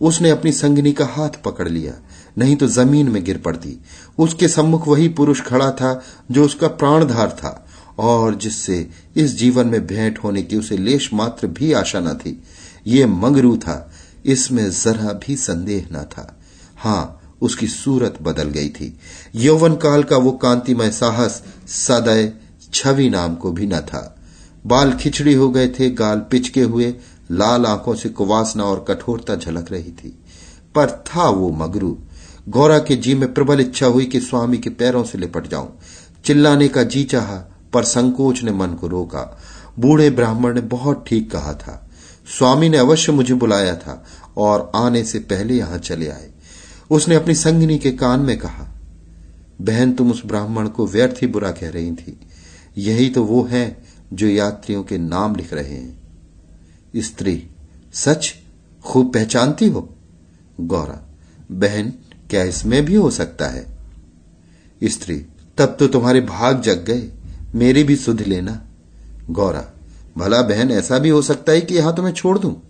[0.00, 1.92] उसने अपनी संगनी का हाथ पकड़ लिया,
[2.38, 3.78] नहीं तो ज़मीन में गिर पड़ती।
[4.18, 7.62] उसके सम्मुख वही पुरुष खड़ा था जो उसका प्राणधार था,
[7.98, 12.40] और जिससे इस जीवन में भेंट होने की उसे लेश मात्र भी आशा न थी।
[12.86, 13.92] ये मंगरू था,
[14.24, 16.32] इसमें जरा भी संदेह न था।
[16.76, 18.96] हाँ, उसकी सूरत बदल गई थी।
[19.34, 22.32] यौवन काल का वो कांतिमय साहस सदय
[22.72, 24.16] छवि नाम को भी न था।
[24.66, 26.94] बाल खिचड़ी हो गए थे, गाल पिचके हुए,
[27.30, 30.18] लाल आँखों से कुवासना और कठोरता झलक रही थी।
[30.74, 31.98] पर था वो मगरू।
[32.48, 35.78] गौरा के जी में प्रबल इच्छा हुई कि स्वामी के पैरों से लिपट जाऊँ।
[36.24, 39.38] चिल्लाने का जी चाहा, पर संकोच ने मन को रोका।
[39.78, 41.90] बूढ़े ब्राह्मण ने बहुत ठीक कहा था।
[42.38, 44.04] स्वामी ने अवश्य मुझे बुलाया था
[44.36, 46.30] और आने से पहले यहाँ चले आए।
[46.90, 48.74] उसने अपनी संगिनी के कान में कहा,
[49.60, 52.20] बहन, तुम उस ब्राह्मण को व्यर्थ ही बुरा कह रही थी।
[52.78, 56.00] यही तो वो है जो यात्रियों के नाम लिख रहे हैं।
[56.96, 57.48] स्त्री,
[57.94, 58.34] सच
[58.84, 59.94] खूब पहचानती हो?
[60.60, 61.08] गौरा,
[61.52, 61.92] बहन,
[62.30, 63.78] क्या इसमें भी हो सकता है?
[64.84, 65.26] स्त्री,
[65.58, 67.12] तब तो तुम्हारे भाग जग गए,
[67.54, 68.66] मेरी भी सुध लेना।
[69.30, 69.72] गौरा,
[70.18, 72.62] भला बहन, ऐसा भी हो सकता है कि यहाँ तुम्हें छोड़ दूँ?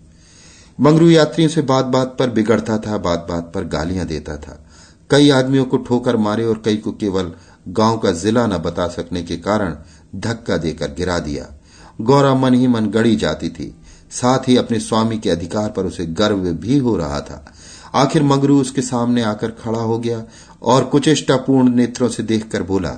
[0.81, 4.65] मंगरू यात्रियों से बात बात पर बिगड़ता था बात बात पर गालियाँ देता था।
[5.09, 7.33] कई आदमियों को ठोकर मारे और कई को केवल
[7.67, 9.77] गाँव का जिला न बता सकने के कारण
[10.15, 11.59] धक्का देकर गिरा दिया।
[12.01, 13.75] गौरा मन ही मन गड़ी जाती थी।
[14.11, 17.53] साथ ही अपने स्वामी के अधिकार पर उसे गर्व भी हो रहा था।
[17.95, 20.23] आखिर मंगरू उसके सामने आकर खड़ा हो गया
[20.63, 22.89] और कुचेष्टापूर्ण नेत्रों से देखकर बोला,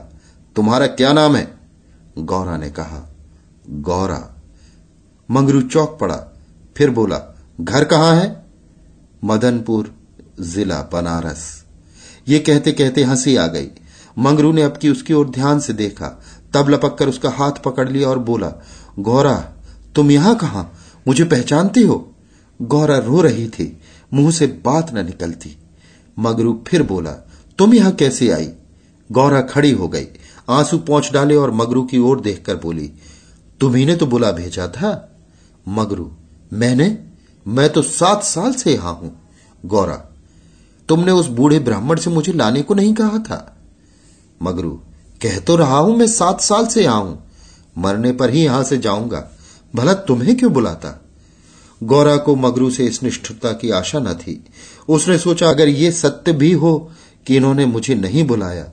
[0.55, 1.59] तुम्हारा क्या नाम है?
[2.17, 3.15] गौरा ने कहा,
[3.69, 4.41] गौरा।
[5.31, 6.39] मंगरू चौक पड़ा,
[6.77, 8.45] फिर बोला, घर कहाँ है?
[9.23, 9.95] मदनपुर
[10.39, 11.65] जिला बनारस।
[12.27, 13.67] ये कहते कहते हँसी आ गई।
[14.17, 16.21] मंगरू ने अब की उसकी ओर ध्यान से देखा।
[16.53, 18.53] तब लपक कर उसका हाथ पकड़ लिया और बोला,
[18.99, 19.35] गौरा,
[19.95, 20.65] तुम यहाँ कहा?
[21.07, 22.15] मुझे पहचानती हो?
[22.61, 23.81] गौरा रो रही थी,
[24.13, 25.57] मुँह से बात न निकलती।
[26.19, 27.11] मगरू फिर बोला,
[27.57, 28.51] तुम यहाँ कैसे आई?
[29.11, 30.05] गौरा खड़ी हो गई,
[30.49, 32.91] आँसू पहुँच डाले और मगरू की ओर देखकर बोली,
[33.59, 35.17] तुम्ही ने तो बुला भेजा था?
[35.67, 36.11] मगरू,
[36.53, 36.97] मैंने?
[37.47, 39.29] मैं तो सात साल से यहाँ हूँ।
[39.65, 39.95] गौरा,
[40.89, 43.57] तुमने उस बूढ़े ब्राह्मण से मुझे लाने को नहीं कहा था?
[44.43, 44.81] मगरू
[45.21, 47.23] कह तो रहा हूँ, मैं सात साल से यहाँ हूँ।
[47.77, 49.27] मरने पर ही यहाँ से जाऊँगा।
[49.73, 50.99] भला तुम्हें क्यों बुलाता?
[51.81, 54.43] गौरा को मगरू से इस निष्ठुरता की आशा न थी।
[54.89, 56.91] उसने सोचा, अगर ये सत्य भी हो
[57.27, 58.63] कि इन्होंने मुझे नहीं बुलाया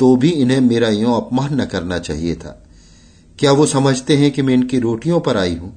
[0.00, 2.50] तो भी इन्हें मेरा यो अपमान न करना चाहिए था।
[3.38, 5.76] क्या वो समझते हैं कि मैं इनकी रोटियों पर आई हूँ?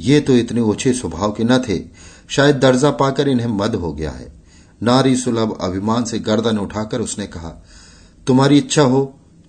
[0.00, 1.78] ये तो इतने ओछे स्वभाव के न थे।
[2.28, 4.32] शायद दर्जा पाकर इन्हें मद हो गया है।
[4.82, 7.50] नारी सुलभ अभिमान से गर्दन उठाकर उसने कहा,
[8.26, 9.02] तुम्हारी इच्छा हो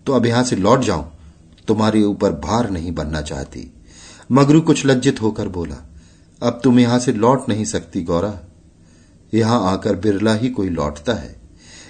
[0.07, 1.11] तो अब यहाँ से लौट जाऊँ।
[1.67, 3.71] तुम्हारे ऊपर भार नहीं बनना चाहती।
[4.31, 5.75] मगरू कुछ लज्जित होकर बोला,
[6.41, 8.33] अब तुम यहाँ से लौट नहीं सकती गौरा।
[9.33, 11.35] यहाँ आकर बिरला ही कोई लौटता है।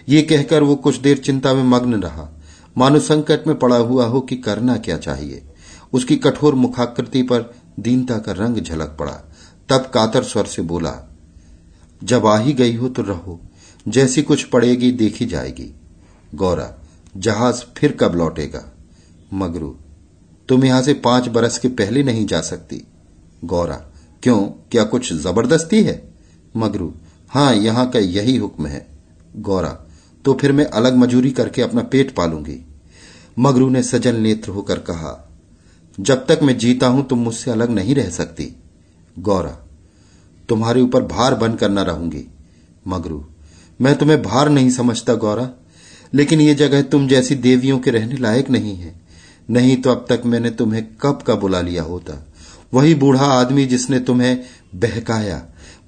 [0.10, 2.30] ये कहकर वो कुछ देर चिंता में मग्न रहा।
[2.78, 5.44] मानो संकट में पड़ा हुआ हो कि करना क्या चाहिए।
[5.94, 9.14] उसकी कठोर मुखाकृति पर दीनता का रंग झलक पड़ा।
[9.70, 10.94] तब कातर स्वर से बोला,
[12.02, 13.40] जब आ ही गई हो तो रहो,
[13.88, 15.74] जैसी कुछ पड़ेगी देखी जाएगी।
[16.36, 16.74] गौरा
[17.18, 18.64] जहाज़ फिर कब लौटेगा?
[19.34, 19.76] मगरू,
[20.50, 22.82] तुम यहाँ से पाँच बरस के पहले नहीं जा सकती।
[23.46, 23.76] गौरा,
[24.24, 24.40] क्यों?
[24.72, 26.14] क्या कुछ ज़बरदस्ती है?
[26.58, 26.94] मगरू,
[27.30, 28.88] हाँ, यहाँ का यही हुक्म है।
[29.36, 29.80] गौरा
[30.26, 32.66] तो फिर मैं अलग मजूरी करके अपना पेट पालूँगी।
[33.40, 35.30] मगरू ने सजन नेत्र होकर कहा,
[36.00, 38.56] जब तक मैं जीता हूँ, तुम मुझसे अलग नहीं रह सकती।
[39.20, 39.58] गौरा,
[40.50, 42.26] तुम्हारे ऊपर भार बनकर न रहूँगी।
[42.88, 43.26] मगरू,
[43.82, 45.50] मैं तुम्हें भार नहीं समझता, गौरा।
[46.14, 48.94] लेकिन ये जगह तुम जैसी देवियों के रहने लायक नहीं है।
[49.50, 52.14] नहीं तो अब तक मैंने तुम्हें कब का बुला लिया होता?
[52.74, 54.44] वही बूढ़ा आदमी जिसने तुम्हें
[54.76, 55.42] बहकाया,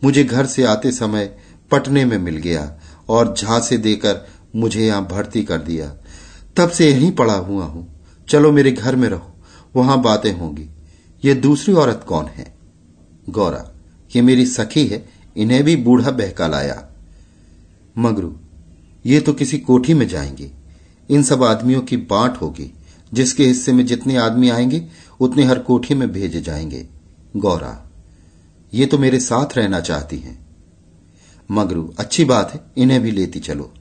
[0.04, 1.36] मुझे घर से आते समय
[1.72, 2.72] पटने में मिल गया
[3.10, 5.88] और झांसे देकर मुझे यहाँ भर्ती कर दिया।
[6.58, 7.88] तब से यहीं पड़ा हुआ हूँ।
[8.28, 9.34] चलो मेरे घर में रहो,
[9.76, 10.70] वहाँ बातें होंगी।
[11.24, 12.54] ये दूसरी औरत कौन है?
[13.30, 13.72] गौरा,
[14.16, 15.06] ये मेरी सखी है,
[15.38, 16.84] इन्हें भी बूढ़ा बहका लाया।
[17.98, 18.36] मगरू
[19.06, 20.52] ये तो किसी कोठी में जाएँगे।
[21.10, 22.74] इन सब आदमियों की बांट होगी।
[23.14, 24.88] जिसके हिस्से में जितने आदमी आएँगे,
[25.20, 26.88] उतने हर कोठी में भेजे जाएँगे।
[27.38, 27.92] गौरा,
[28.74, 30.46] ये तो मेरे साथ रहना चाहती हैं।
[31.52, 33.74] मगरू, अच्छी बात है, इन्हें भी लेती चलो।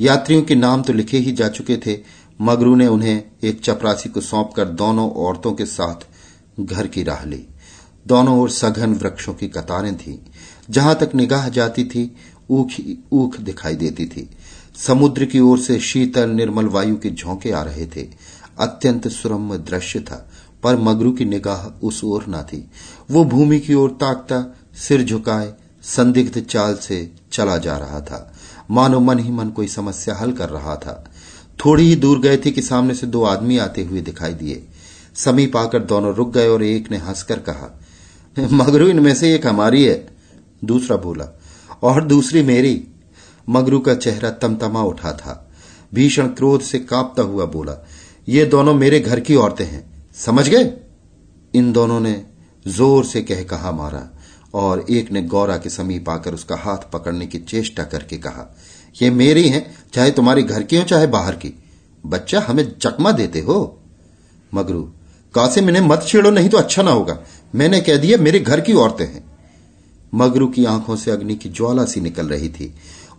[0.00, 1.98] यात्रियों के नाम तो लिखे ही जा चुके थे।
[2.40, 6.06] मगरू ने उन्हें एक चपरासी को सौंपकर दोनों औरतों के साथ
[6.60, 7.46] घर की राह ली।
[8.06, 10.22] दोनों ओर सघन वृक्षों की कतारें थी।
[10.70, 12.16] जहाँ तक निगाह जाती थी
[12.50, 12.68] ऊख
[13.12, 14.30] ऊख दिखाई देती थी।
[14.76, 18.08] समुद्र की ओर से शीतल निर्मल वायु के झोंके आ रहे थे।
[18.58, 20.30] अत्यंत सुरम्य दृश्य था,
[20.62, 22.70] पर मगरू की निगाह उस ओर न थी।
[23.10, 28.34] वो भूमि की ओर ताकता, सिर झुकाए, संदिग्ध चाल से चला जा रहा था।
[28.70, 31.10] मानो मन ही मन कोई समस्या हल कर रहा था।
[31.64, 34.66] थोड़ी ही दूर गए थे कि सामने से दो आदमी आते हुए दिखाई दिए।
[35.14, 37.80] समीप आकर दोनों रुक गए और एक ने हंसकर कहा,
[38.38, 40.06] मगरू, इनमें से एक हमारी है।
[40.64, 41.40] दूसरा बोला
[41.84, 42.88] और दूसरी मेरी।
[43.48, 45.50] मगरू का चेहरा तमतमा उठा था।
[45.94, 47.84] भीषण क्रोध से कांपता हुआ बोला,
[48.28, 50.72] ये दोनों मेरे घर की औरतें हैं। समझ गए?
[51.54, 52.24] इन दोनों ने
[52.66, 54.08] ज़ोर से कह कहा मारा
[54.54, 58.56] और एक ने गौरा के समीप आकर उसका हाथ पकड़ने की चेष्टा करके कहा,
[59.02, 61.52] ये मेरी हैं, चाहे तुम्हारी घर की हो, चाहे बाहर की।
[62.06, 63.80] बच्चा, हमें चकमा देते हो?
[64.54, 64.82] मगरू,
[65.34, 67.18] कासिम, इन्हें मत छेड़ो, नहीं तो अच्छा ना होगा।
[67.54, 69.33] मैंने कह दिया, मेरे घर की औरतें हैं।
[70.14, 72.74] मगरू की आँखों से अग्नि की ज्वाला सी निकल रही थी।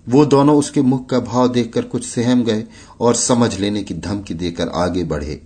[0.10, 2.63] वो दोनों उसके मुख का भाव देखकर कुछ सहम गए
[2.99, 5.41] और समझ लेने की धमकी देकर आगे बढ़े।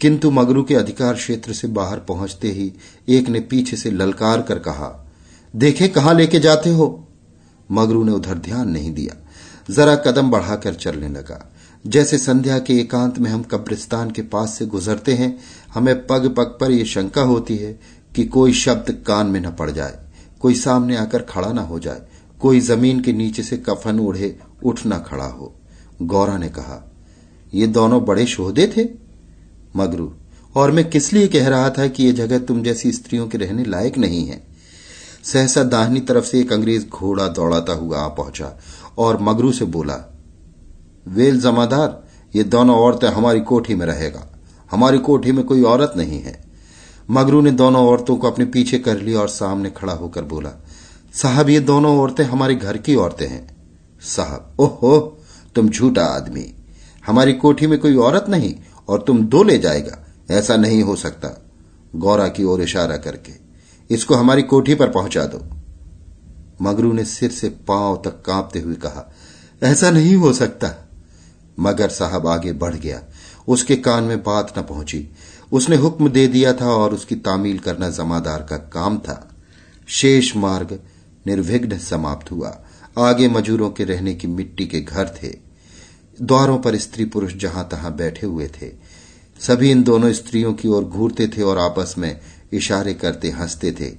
[0.00, 2.72] किंतु मगरू के अधिकार क्षेत्र से बाहर पहुँचते ही
[3.08, 5.06] एक ने पीछे से ललकार कर कहा,
[5.56, 7.08] देखे कहाँ लेके जाते हो?
[7.70, 9.16] मगरू ने उधर ध्यान नहीं दिया।
[9.70, 11.52] जरा कदम बढ़ाकर चलने लगा।
[11.86, 15.38] जैसे संध्या के एकांत में हम कब्रिस्तान के पास से गुजरते हैं,
[15.74, 17.80] हमें पग पग पर यह शंका होती है
[18.14, 20.01] कि कोई शब्द कान में न पड़ जाए।
[20.42, 22.02] कोई सामने आकर खड़ा ना हो जाए,
[22.40, 25.54] कोई ज़मीन के नीचे से कफन ओढ़े उठ न खड़ा हो।
[26.02, 26.92] गौरा ने कहा,
[27.54, 28.88] ये दोनों बड़े शोहदे थे?
[29.76, 30.12] मगरू,
[30.56, 33.64] और मैं किस लिए कह रहा था कि यह जगह तुम जैसी स्त्रियों के रहने
[33.64, 34.42] लायक नहीं है?
[35.24, 38.58] सहसा दाहिनी तरफ़ से एक अंग्रेज़ घोड़ा दौड़ाता हुआ आ पहुँचा
[38.98, 40.22] और मगरू से बोला,
[41.08, 42.02] वेल जमादार,
[42.36, 44.28] ये दोनों औरतें हमारी कोठी में रहेगा।
[44.70, 46.51] हमारी कोठी में कोई औरत नहीं है।
[47.12, 50.50] मगरू ने दोनों औरतों को अपने पीछे कर लिया और सामने खड़ा होकर बोला,
[51.14, 53.56] साहब, ये दोनों औरतें हमारे घर की औरतें हैं।
[54.02, 54.98] साहब, ओहो,
[55.54, 56.54] तुम झूठा आदमी।
[57.06, 58.54] हमारी कोठी में कोई औरत नहीं
[58.88, 59.98] और तुम दो ले जाएगा।
[60.30, 61.28] ऐसा नहीं हो सकता।
[61.96, 63.32] गौरा की ओर इशारा करके,
[63.90, 65.42] इसको हमारी कोठी पर पहुँचा दो।
[66.62, 69.12] मगरू ने सिर से पाँव तक कांपते हुए कहा,
[69.62, 70.70] ऐसा नहीं हो सकता।
[71.60, 73.02] मगर साहब आगे बढ़ गया।
[73.48, 75.08] उसके कान में बात न पहुँची।
[75.52, 79.30] उसने हुक्म दे दिया था और उसकी तामील करना जमादार का काम था।
[79.86, 80.80] शेष मार्ग
[81.26, 82.64] निर्विघ्न समाप्त हुआ।
[82.98, 85.28] आगे मजूरों के रहने की मिट्टी के घर थे।
[86.22, 88.72] द्वारों पर स्त्री पुरुष जहाँ तहां बैठे हुए थे।
[89.40, 92.20] सभी इन दोनों स्त्रियों की ओर घूरते थे और आपस में
[92.52, 93.90] इशारे करते हँसते थे।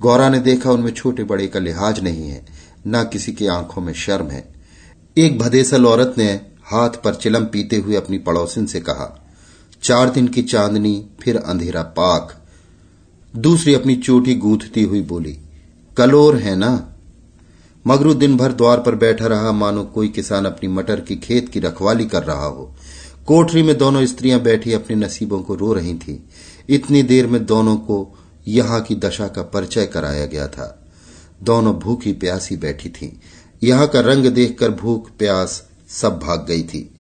[0.00, 2.46] गौरा ने देखा उनमें छोटे बड़े का लिहाज नहीं है,
[2.86, 4.54] न किसी की आँखों में शर्म है।
[5.18, 6.32] एक भदेसल औरत ने
[6.64, 9.21] हाथ पर चिलम पीते हुए अपनी पड़ोसिन से कहा
[9.82, 12.42] चार दिन की चांदनी, फिर अंधेरा पाक।
[13.36, 15.38] दूसरी अपनी चोटी गूंथती हुई बोली,
[15.96, 16.94] कलोर है ना?
[17.86, 21.60] मगरू दिन भर द्वार पर बैठा रहा, मानो कोई किसान अपनी मटर की खेत की
[21.60, 22.74] रखवाली कर रहा हो।
[23.26, 26.24] कोठरी में दोनों स्त्रियाँ बैठी अपने नसीबों को रो रही थी।
[26.68, 28.18] इतनी देर में दोनों को
[28.48, 30.88] यहाँ की दशा का परिचय कराया गया था।
[31.42, 33.20] दोनों भूखी प्यासी बैठी थी।
[33.62, 36.91] यहाँ का रंग देखकर भूख, प्यास सब भाग गई थी।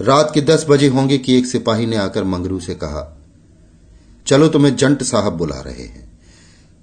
[0.00, 3.18] रात के दस बजे होंगे कि एक सिपाही ने आकर मंगरू से कहा,
[4.26, 6.18] चलो तुम्हें जंट साहब बुला रहे हैं।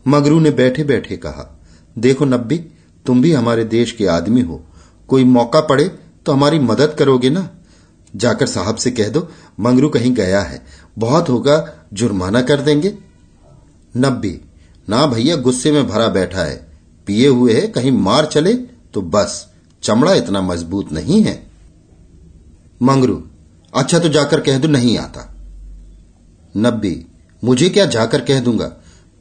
[0.05, 1.59] मगरू ने बैठे बैठे कहा,
[1.97, 2.57] देखो नब्बी,
[3.05, 4.63] तुम भी हमारे देश के आदमी हो।
[5.07, 5.87] कोई मौका पड़े
[6.25, 7.49] तो हमारी मदद करोगे ना?
[8.15, 9.27] जाकर साहब से कह दो,
[9.59, 10.65] मंगरू कहीं गया है,
[10.97, 12.97] बहुत होगा, जुर्माना कर देंगे।
[13.97, 14.39] नब्बी,
[14.87, 16.55] ना भैया, गुस्से में भरा बैठा है।
[17.07, 18.53] पिए हुए है, कहीं मार चले
[18.93, 19.47] तो बस,
[19.83, 21.52] चमड़ा इतना मज़बूत नहीं है।
[22.81, 23.23] मंगरू
[23.73, 25.35] अच्छा तो जाकर कह दो, नहीं आता।
[26.57, 27.05] नब्बी,
[27.43, 28.71] मुझे क्या जाकर कह दूँगा?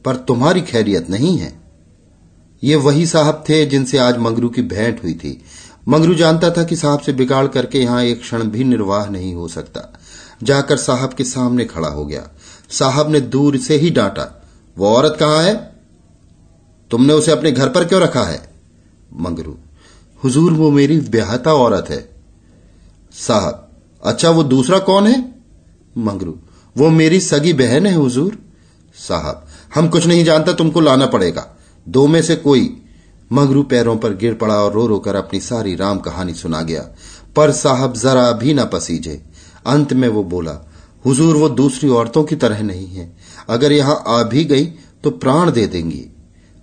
[0.05, 1.61] पर तुम्हारी खैरियत नहीं है।
[2.63, 5.41] ये वही साहब थे जिनसे आज मंगरू की भेंट हुई थी।
[5.87, 9.47] मंगरू जानता था कि साहब से बिगाड़ करके यहाँ एक क्षण भी निर्वाह नहीं हो
[9.47, 9.99] सकता।
[10.43, 12.29] जाकर साहब के सामने खड़ा हो गया।
[12.69, 14.43] साहब ने दूर से ही डांटा,
[14.77, 15.75] वो औरत कहाँ है?
[16.91, 18.53] तुमने उसे अपने घर पर क्यों रखा है?
[19.19, 19.57] मंगरू,
[20.23, 22.12] हुजूर, वो मेरी ब्याहता औरत है।
[23.13, 23.69] साहब
[24.03, 25.35] अच्छा वो दूसरा कौन है?
[25.97, 26.39] मंगरू,
[26.77, 28.37] वो मेरी सगी बहन है, हुजूर।
[28.95, 31.57] साहब, हम कुछ नहीं जानता, तुमको लाना पड़ेगा।
[31.89, 32.81] दो में से कोई।
[33.31, 36.81] मंगरू पैरों पर गिर पड़ा और रो रो कर अपनी सारी राम कहानी सुना गया।
[37.35, 39.23] पर साहब जरा भी ना पसीजे।
[39.67, 40.71] अंत में वो बोला,
[41.05, 43.17] हुजूर, वो दूसरी औरतों की तरह नहीं है।
[43.49, 44.65] अगर यहाँ आ भी गई
[45.03, 46.05] तो प्राण दे देंगी।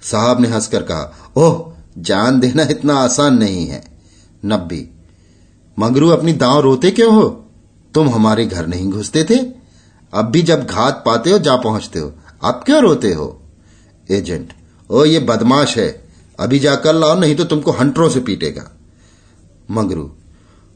[0.03, 3.85] साहब ने हंसकर कहा, ओह, जान देना इतना आसान नहीं है।
[4.45, 4.91] नब्बी।
[5.81, 7.45] मगरू अपनी दांव रोते क्यों हो?
[7.95, 9.37] तुम हमारे घर नहीं घुसते थे।
[10.13, 12.13] अब भी जब घात पाते हो, जा पहुँचते हो।
[12.45, 13.43] अब क्यों रोते हो?
[14.11, 14.53] एजेंट,
[14.91, 16.05] ओ, ये बदमाश है।
[16.41, 18.71] अभी जाकर लाओ, नहीं तो तुमको हंटरों से पीटेगा।
[19.71, 20.11] मगरू,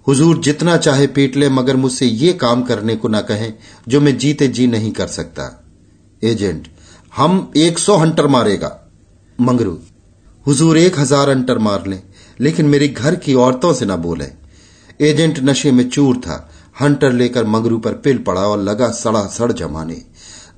[0.06, 3.54] हुजूर जितना चाहे पीट ले, मगर मुझसे ये काम करने को ना कहें,
[3.88, 5.64] जो मैं जीते जी नहीं कर सकता।
[6.24, 6.68] एजेंट,
[7.16, 8.90] हम एक सौ हंटर मारेगा।
[9.40, 9.78] मंगरू,
[10.46, 12.02] हुजूर एक हज़ार हंटर मार लें,
[12.40, 14.43] लेकिन मेरी घर की औरतों से ना बोले।
[15.00, 19.50] एजेंट नशे में चूर था। हंटर लेकर मगरू पर पिल पड़ा और लगा सड़ा सड़
[19.52, 20.02] जमाने।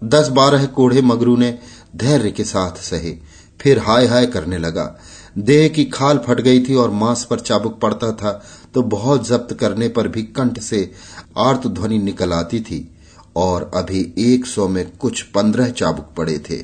[0.04, 1.58] दस बारह कोढ़े मगरू ने
[1.96, 3.12] धैर्य के साथ सहे।
[3.60, 4.84] फिर हाय हाय करने लगा।
[5.38, 8.32] देह की खाल फट गई थी और मांस पर चाबुक पड़ता था
[8.74, 10.90] तो बहुत जब्त करने पर भी कंठ से
[11.38, 12.78] आर्त ध्वनि निकल आती थी
[13.36, 16.56] और अभी एक सौ में कुछ पंद्रह चाबुक पड़े थे।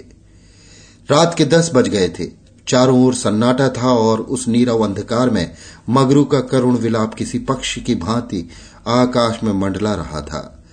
[1.09, 5.55] रात के दस बज गए थे। चारों ओर सन्नाटा था और उस नीरव अंधकार में
[5.89, 8.49] मगरू का करुण विलाप किसी पक्षी की भांति
[8.89, 10.65] आकाश में मंडला रहा था।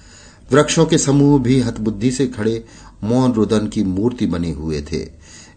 [0.51, 2.65] वृक्षों के समूह भी हतबुद्धि से खड़े
[3.03, 5.09] मौन रुदन की मूर्ति बने हुए थे।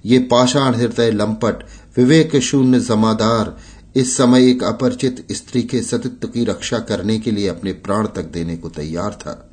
[0.06, 1.66] ये पाषाण हृदय लंपट,
[1.96, 3.58] विवेक शून्य जमादार,
[3.96, 8.22] इस समय एक अपरिचित स्त्री के सतित्व की रक्षा करने के लिए अपने प्राण तक
[8.22, 9.48] देने को तैयार था।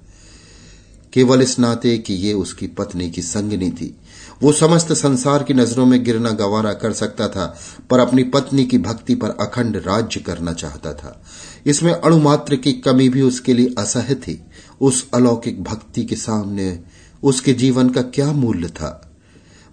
[1.14, 3.98] केवल इस नाते कि ये उसकी पत्नी की संगनी थी।
[4.44, 7.60] वो समस्त संसार की नज़रों में गिरना गवारा कर सकता था,
[7.90, 11.24] पर अपनी पत्नी की भक्ति पर अखंड राज्य करना चाहता था।
[11.66, 14.44] इसमें अणुमात्र की कमी भी उसके लिए असह्य थी।
[14.82, 16.80] उस अलौकिक भक्ति के सामने
[17.24, 19.12] उसके जीवन का क्या मूल्य था?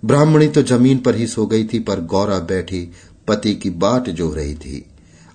[0.04, 2.92] ब्राह्मणी तो ज़मीन पर ही सो गई थी, पर गौरा बैठी
[3.28, 4.86] पति की बाट जो रही थी।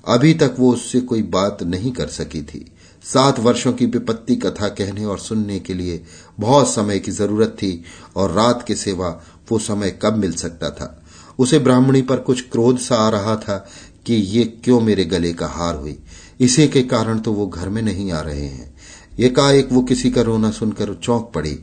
[0.08, 2.72] अभी तक वो उससे कोई बात नहीं कर सकी थी।
[3.04, 6.04] सात वर्षों की विपत्ति कथा कहने और सुनने के लिए
[6.42, 7.84] बहुत समय की ज़रूरत थी
[8.16, 9.22] और रात के सेवा
[9.52, 11.04] वो समय कब मिल सकता था।
[11.40, 13.68] उसे ब्राह्मणी पर कुछ क्रोध सा आ रहा था
[14.06, 16.00] कि ये क्यों मेरे गले का हार हुई।
[16.40, 18.76] इसी के कारण तो वो घर में नहीं आ रहे हैं।
[19.20, 21.60] एकाएक वो किसी का रोना सुनकर चौंक पड़ी।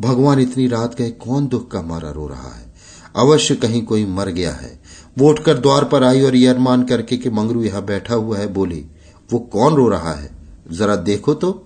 [0.00, 2.74] भगवान इतनी रात गए, कौन दुख का मारा रो रहा है?
[3.16, 4.80] अवश्य कहीं कोई मर गया है।
[5.18, 8.46] वो उठकर द्वार पर आई और ये अरमान करके कि मंगरू यहाँ बैठा हुआ है,
[8.46, 8.86] बोली,
[9.32, 10.30] वो कौन रो रहा है?
[10.72, 11.64] जरा देखो तो।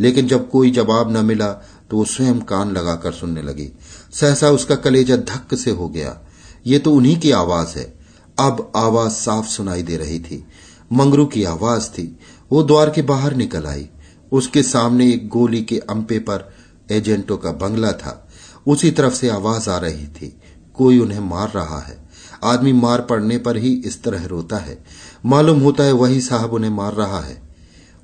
[0.00, 3.70] लेकिन जब कोई जवाब न मिला तो वो स्वयं कान लगाकर सुनने लगी।
[4.12, 6.20] सहसा उसका कलेजा धक्क से हो गया।
[6.66, 7.98] ये तो उन्हीं की आवाज़ है।
[8.38, 10.44] अब आवाज़ साफ़ सुनाई दे रही थी।
[10.92, 12.18] मंगरू की आवाज़ थी।
[12.52, 13.88] वो द्वार के बाहर निकल आई।
[14.32, 16.54] उसके सामने एक गोली के अंपे पर
[16.90, 18.28] एजेंटों का बंगला था।
[18.66, 20.40] उसी तरफ़ से आवाज़ आ रही थी।
[20.74, 22.08] कोई उन्हें मार रहा है।
[22.44, 24.84] आदमी मार पड़ने पर ही इस तरह रोता है।
[25.26, 27.42] मालूम होता है वही साहब उन्हें मार रहा है।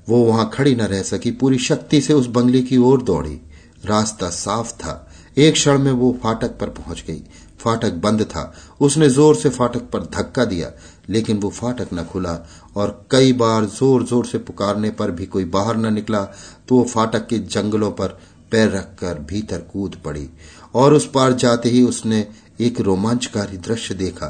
[0.09, 3.41] वो वहाँ खड़ी न रह सकी। पूरी शक्ति से उस बंगले की ओर दौड़ी।
[3.85, 5.01] रास्ता साफ़ था।
[5.37, 7.21] एक क्षण में वो फाटक पर पहुँच गई।
[7.59, 10.71] फाटक बंद था। उसने ज़ोर से फाटक पर धक्का दिया,
[11.09, 12.37] लेकिन वो फाटक न खुला
[12.75, 16.23] और कई बार ज़ोर ज़ोर से पुकारने पर भी कोई बाहर न निकला
[16.67, 18.17] तो वो फाटक के जंगलों पर
[18.51, 20.29] पैर रखकर भीतर कूद पड़ी
[20.75, 22.27] और उस पार जाते ही उसने
[22.61, 24.27] एक रोमांचकारी दृश्य देखा।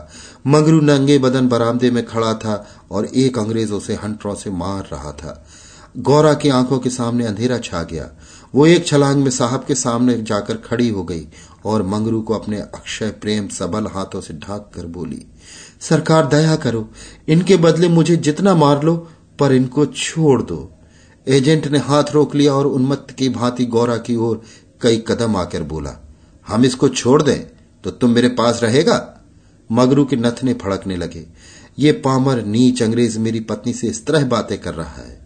[0.47, 2.55] मंगरू नंगे बदन बरामदे में खड़ा था
[2.91, 5.43] और एक अंग्रेज़ उसे हंटरों से मार रहा था।
[5.97, 8.09] गौरा की आँखों के सामने अंधेरा छा गया।
[8.55, 11.25] वो एक छलांग में साहब के सामने जाकर खड़ी हो गई
[11.65, 15.25] और मंगरू को अपने अक्षय प्रेम सबल हाथों से ढाक कर बोली,
[15.81, 16.87] सरकार दया करो,
[17.27, 18.95] इनके बदले मुझे जितना मार लो,
[19.39, 20.71] पर इनको छोड़ दो।
[21.27, 24.41] एजेंट ने हाथ रोक लिया और उन्मत्त की भांति गौरा की ओर
[24.81, 25.95] कई कदम आकर बोला,
[26.47, 27.39] हम इसको छोड़ दें
[27.83, 29.01] तो तुम मेरे पास रहेगा?
[29.69, 31.25] मगरू के नथने फड़कने लगे,
[31.79, 35.24] ये पामर नीच अंग्रेज़ मेरी पत्नी से इस तरह बातें कर रहा है।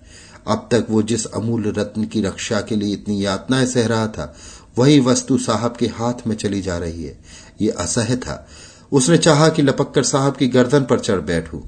[0.50, 4.36] अब तक वो जिस अमूल्य रत्न की रक्षा के लिए इतनी यातनाएँ सह रहा था,
[4.78, 7.20] वही वस्तु साहब के हाथ में चली जा रही है।
[7.62, 8.48] ये असह्य था।
[8.92, 11.64] उसने चाहा कि लपककर साहब की गर्दन पर चढ़ बैठू।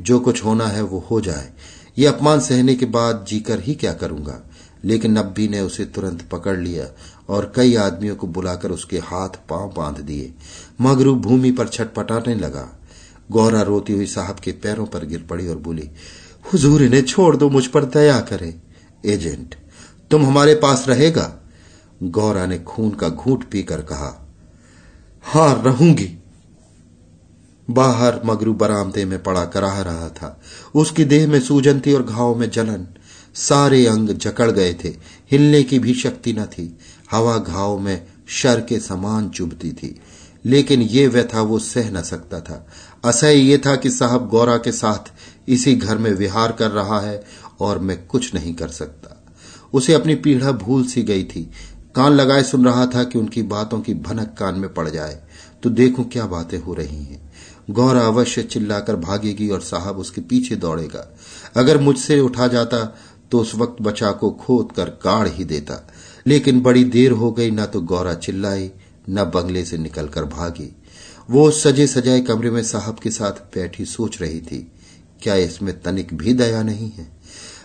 [0.00, 1.52] जो कुछ होना है वो हो जाए।
[1.98, 4.40] ये अपमान सहने के बाद जीकर ही क्या करूँगा?
[4.84, 6.86] लेकिन नब्बी ने उसे तुरंत पकड़ लिया
[7.28, 10.34] और कई आदमियों को बुलाकर उसके हाथ पाँव बाँध दिए।
[10.80, 12.78] मगरू भूमि पर छटपटाने लगा।
[13.30, 15.90] गौरा रोती हुई साहब के पैरों पर गिर पड़ी और बोली
[16.52, 18.60] हुजूर इन्हें छोड़ दो, मुझ पर दया करें।
[19.06, 19.54] एजेंट,
[20.10, 21.48] तुम हमारे पास रहेगा?
[22.02, 24.28] गौरा ने खून का घूट पीकर कहा,
[25.22, 26.22] हाँ, रहूँगी।
[27.70, 30.40] बाहर मगरू बरामदे में पड़ा कराह रहा था।
[30.74, 32.86] उसकी देह में सूजन थी और घाव में जलन।
[33.34, 34.88] सारे अंग जकड़ गए थे।
[35.30, 36.78] हिलने की भी शक्ति न थी।
[37.10, 40.00] हवा घाव में शर के समान चुभती थी।
[40.46, 42.66] लेकिन ये व्यथा वो सह न सकता था।
[43.04, 45.12] असह ये था कि साहब गौरा के साथ
[45.48, 47.24] इसी घर में विहार कर रहा है
[47.60, 49.24] और मैं कुछ नहीं कर सकता।
[49.72, 51.50] उसे अपनी पीढ़ा भूल सी गई थी।
[51.94, 55.20] कान लगाए सुन रहा था कि उनकी बातों की भनक कान में पड़ जाए।
[55.62, 57.32] तो देखूँ क्या बातें हो रही हैं।
[57.70, 61.16] गौरा अवश्य चिल्लाकर भागेगी और साहब उसके पीछे दौड़ेगा।
[61.56, 62.96] अगर मुझसे उठा जाता
[63.30, 65.88] तो उस वक्त बचा को खोद कर काढ़ ही देता।
[66.26, 68.70] लेकिन बड़ी देर हो गई, न तो गौरा चिल्लाई,
[69.10, 70.76] न बंगले से निकलकर भागी।
[71.30, 74.72] वो सजे सजाए कमरे में साहब के साथ बैठी सोच रही थी।
[75.22, 77.08] क्या इसमें तनिक भी दया नहीं है?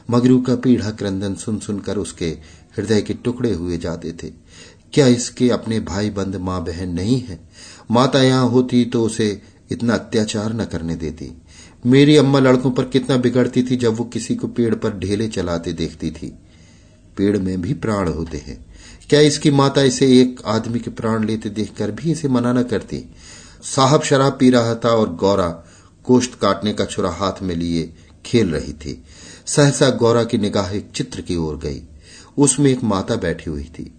[0.09, 2.25] मगरू का पीढ़ा क्रंदन सुन सुनकर उसके
[2.77, 4.27] हृदय के टुकड़े हुए जाते थे।
[4.93, 7.39] क्या इसके अपने भाई बंद माँ बहन नहीं है?
[7.91, 9.41] माता यहाँ होती तो उसे
[9.71, 11.31] इतना अत्याचार न करने देती।
[11.85, 15.73] मेरी अम्मा लड़कों पर कितना बिगड़ती थी जब वो किसी को पेड़ पर ढेले चलाते
[15.73, 16.37] देखती थी।
[17.17, 18.65] पेड़ में भी प्राण होते हैं।
[19.09, 23.15] क्या इसकी माता इसे एक आदमी के प्राण लेते देखकर भी इसे मना न करती?
[23.63, 25.65] साहब शराब पी रहा था और गौरा
[26.03, 27.93] कोष्ठ काटने का छुरा हाथ में लिए
[28.25, 29.03] खेल रही थी।
[29.45, 31.81] सहसा गौरा की निगाह एक चित्र की ओर गई।
[32.37, 33.93] उसमें एक माता बैठी हुई थी।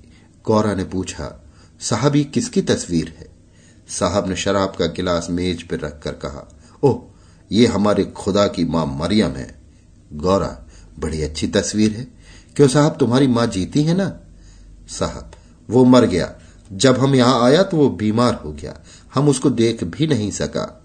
[0.47, 1.45] गौरा ने पूछा,
[1.81, 3.29] साहब, ये किसकी तस्वीर है?
[3.89, 7.03] साहब ने शराब का गिलास मेज पर रखकर कहा, ओह,
[7.53, 9.61] ये हमारे खुदा की माँ मरियम है।
[10.13, 10.67] गौरा,
[10.99, 12.07] बड़ी अच्छी तस्वीर है।
[12.57, 14.21] क्यों साहब, तुम्हारी माँ जीती है ना?
[14.89, 15.33] साहब,
[15.71, 16.35] वो मर गया।
[16.73, 18.81] जब हम यहाँ आया तो वो बीमार हो गया।
[19.15, 20.84] हम उसको देख भी नहीं सका।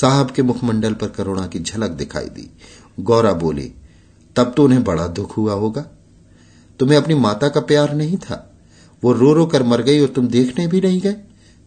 [0.00, 2.50] साहब के मुखमंडल पर करुणा की झलक दिखाई दी।
[3.00, 3.72] गौरा बोली,
[4.36, 5.84] तब तो उन्हें बड़ा दुख हुआ होगा।
[6.78, 8.52] तुम्हें अपनी माता का प्यार नहीं था।
[9.04, 11.16] वो रो रो कर मर गई और तुम देखने भी नहीं गए।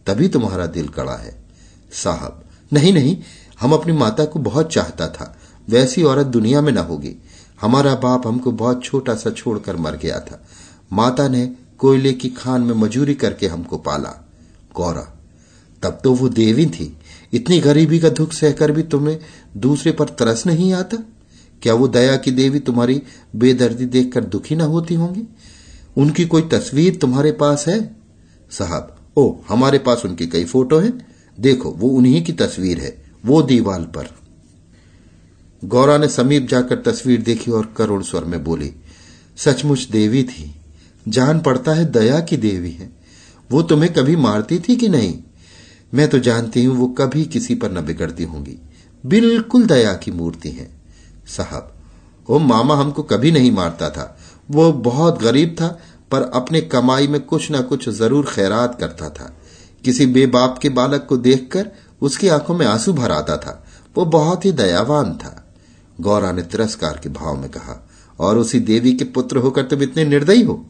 [0.08, 1.44] तभी तुम्हारा दिल कड़ा है।
[1.94, 3.18] साहब, नहीं नहीं,
[3.60, 7.16] हम अपनी माता को बहुत चाहता था। वैसी औरत दुनिया में न होगी।
[7.62, 10.46] हमारा बाप हमको बहुत छोटा सा छोड़कर मर गया था।
[10.94, 14.30] माता ने कोयले की खान में मजूरी करके हमको पाला।
[14.76, 15.18] गौरा,
[15.84, 16.98] तब तो वो देवी थी।
[17.34, 19.20] इतनी गरीबी का दुख सहकर भी तुम्हें
[19.58, 20.98] दूसरे पर तरस नहीं आता?
[21.62, 23.02] क्या वो दया की देवी तुम्हारी
[23.36, 25.24] बेदर्दी देखकर दुखी ना होती होंगी?
[25.98, 27.96] उनकी कोई तस्वीर तुम्हारे पास है?
[28.52, 31.08] साहब, ओ, हमारे पास उनकी कई फ़ोटो हैं।
[31.40, 34.10] देखो, वो उन्हीं की तस्वीर है, वो दीवाल पर।
[35.66, 38.74] गौरा ने समीप जाकर तस्वीर देखी और करुण स्वर में बोली,
[39.38, 40.56] सचमुच देवी थी,
[41.08, 42.90] जान पड़ता है दया की देवी है।
[43.52, 45.20] वो तुम्हें कभी मारती थी कि नहीं?
[45.94, 48.58] मैं तो जानती हूँ वो कभी किसी पर न बिगड़ती होंगी।
[49.06, 50.70] बिल्कुल दया की मूर्ति है।
[51.28, 51.74] साहब
[52.30, 54.18] वो मामा हमको कभी नहीं मारता था।
[54.52, 55.68] वो बहुत गरीब था,
[56.12, 59.36] पर अपने कमाई में कुछ न कुछ ज़रूर खैरात करता था।
[59.86, 61.70] किसी बेबाप के बालक को देखकर
[62.02, 63.66] उसकी आँखों में आँसू भर आता था।
[63.98, 65.54] वो बहुत ही दयावान था।
[66.02, 67.88] गौरा ने तिरस्कार के भाव में कहा,
[68.20, 70.66] और उसी देवी के पुत्र होकर तुम इतने निर्दयी हो?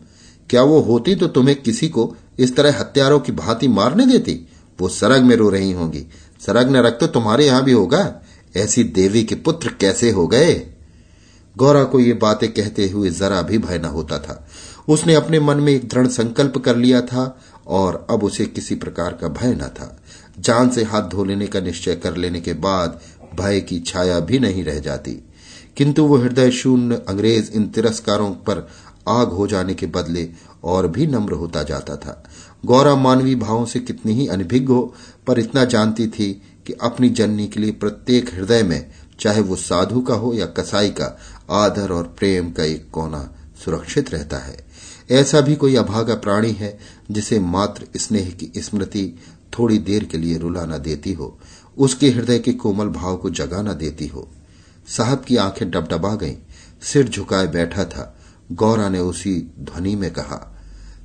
[0.49, 4.47] क्या वो होती तो तुम्हें किसी को इस तरह हत्यारों की भांति मारने देती?
[4.81, 6.05] वो सरग में रो रही होंगी।
[6.45, 8.21] सरग न रख तो तुम्हारे यहाँ भी होगा?
[8.57, 10.67] ऐसी देवी के पुत्र कैसे हो गए?
[11.57, 14.47] गौरा को ये बातें कहते हुए जरा भी भय न होता था।
[14.89, 19.13] उसने अपने मन में एक दृढ़ संकल्प कर लिया था और अब उसे किसी प्रकार
[19.13, 19.99] का भय न था।
[20.39, 22.99] जान से हाथ धो लेने का निश्चय कर लेने के बाद
[23.39, 25.11] भय की छाया भी नहीं रह जाती।
[25.77, 28.69] किंतु वो हृदय शून्य अंग्रेज़ इन तिरस्कारों पर
[29.07, 30.29] आग हो जाने के बदले
[30.63, 32.23] और भी नम्र होता जाता था।
[32.65, 34.95] गौरा मानवीय भावों से कितनी ही अनभिज्ञ हो,
[35.27, 40.01] पर इतना जानती थी कि अपनी जननी के लिए प्रत्येक हृदय में, चाहे वो साधु
[40.01, 43.35] का हो या कसाई का, आदर और प्रेम का एक कोना
[43.65, 44.65] सुरक्षित रहता है।
[45.11, 46.79] ऐसा भी कोई अभागा प्राणी है,
[47.11, 49.19] जिसे मात्र स्नेह की स्मृति
[49.59, 51.39] थोड़ी देर के लिए रुला न देती हो,
[51.77, 54.27] उसके हृदय के कोमल भाव को जगा न देती हो।
[54.87, 56.35] साहब की आँखें डबडबा गईं,
[56.81, 58.19] सिर झुकाए बैठा था,
[58.51, 60.55] गौरा ने उसी ध्वनि में कहा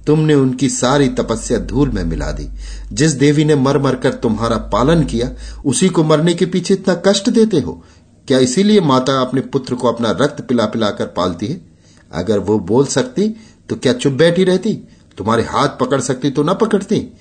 [0.06, 2.48] तुमने उनकी सारी तपस्या धूल में मिला दी।
[2.92, 5.30] जिस देवी ने मर मर कर तुम्हारा पालन किया,
[5.64, 7.82] उसी को मरने के पीछे इतना कष्ट देते हो।
[8.28, 11.60] क्या इसीलिए माता अपने पुत्र को अपना रक्त पिला पिलाकर पालती है?
[12.12, 13.28] अगर वो बोल सकती
[13.68, 14.74] तो क्या चुप बैठी रहती?
[15.18, 17.12] तुम्हारे हाथ पकड़ सकती तो ना पकड़ती।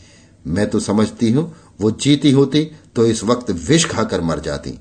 [0.47, 2.63] मैं तो समझती हूँ, वो जीती होती
[2.95, 4.79] तो इस वक्त विष खाकर मर जाती।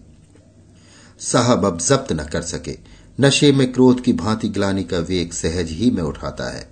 [1.20, 2.76] साहब अब जब्त न कर सके।
[3.20, 6.71] नशे में क्रोध की भांति ग्लानी का वेग सहज ही में उठाता है।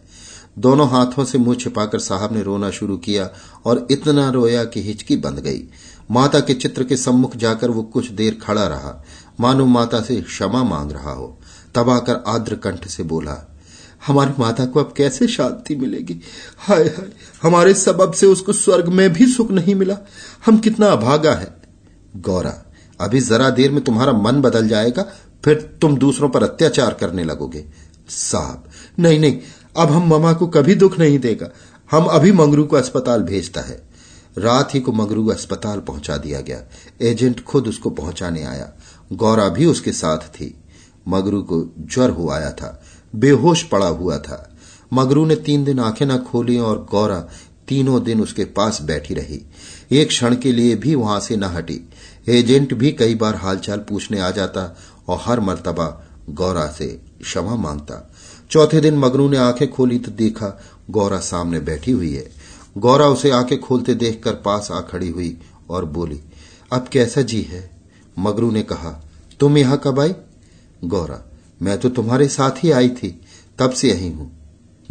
[0.61, 3.31] दोनों हाथों से मुँह छिपाकर साहब ने रोना शुरू किया
[3.65, 5.63] और इतना रोया कि हिचकी बंद गई।
[6.11, 9.05] माता के चित्र के सम्मुख जाकर वो कुछ देर खड़ा रहा।
[9.41, 11.39] मानो माता से क्षमा मांग रहा हो।
[11.75, 13.57] तब आकर आद्र कंठ से बोला,
[14.07, 16.21] हमारी माता को अब कैसे शांति मिलेगी?
[16.59, 19.97] हाय हाय, हमारे सबब से उसको स्वर्ग में भी सुख नहीं मिला।
[20.47, 21.63] हम कितना अभागा है।
[22.17, 25.03] गौरा, अभी जरा देर में तुम्हारा मन बदल जाएगा,
[25.45, 27.65] फिर तुम दूसरों पर अत्याचार करने लगोगे।
[28.09, 28.65] साहब,
[28.99, 29.39] नहीं नहीं
[29.77, 31.51] अब हम ममा को कभी दुख नहीं देगा।
[31.91, 33.91] हम अभी मंगरू को अस्पताल भेजता है।
[34.39, 36.63] रात ही को मंगरू अस्पताल पहुँचा दिया गया।
[37.03, 38.73] एजेंट खुद उसको पहुँचाने आया।
[39.13, 40.55] गौरा भी उसके साथ थी।
[41.09, 42.83] मगरू को ज्वर हो आया था।
[43.15, 44.57] बेहोश पड़ा हुआ था।
[44.93, 47.29] मगरू ने तीन दिन आँखें न खोली और गौरा
[47.69, 49.47] तीनों दिन उसके पास बैठी रही।
[49.93, 51.81] एक क्षण के लिए भी वहाँ से न हटी।
[52.29, 54.77] एजेंट भी कई बार हालचाल पूछने आ जाता
[55.09, 56.87] और हर मर्तबा गौरा से
[57.23, 58.10] क्षमा माँगता।
[58.51, 60.59] चौथे दिन मगरू ने आँखें खोली तो देखा
[60.91, 62.31] गौरा सामने बैठी हुई है।
[62.79, 65.37] गौरा उसे आँखें खोलते देखकर पास आ खड़ी हुई
[65.71, 66.21] और बोली,
[66.73, 67.71] अब कैसा जी है?
[68.19, 68.91] मगरू ने कहा,
[69.41, 70.15] तुम यहाँ कब आई?
[70.85, 71.23] गौरा,
[71.63, 73.21] मैं तो तुम्हारे साथ ही आई थी,
[73.59, 74.31] तब से यही हूँ।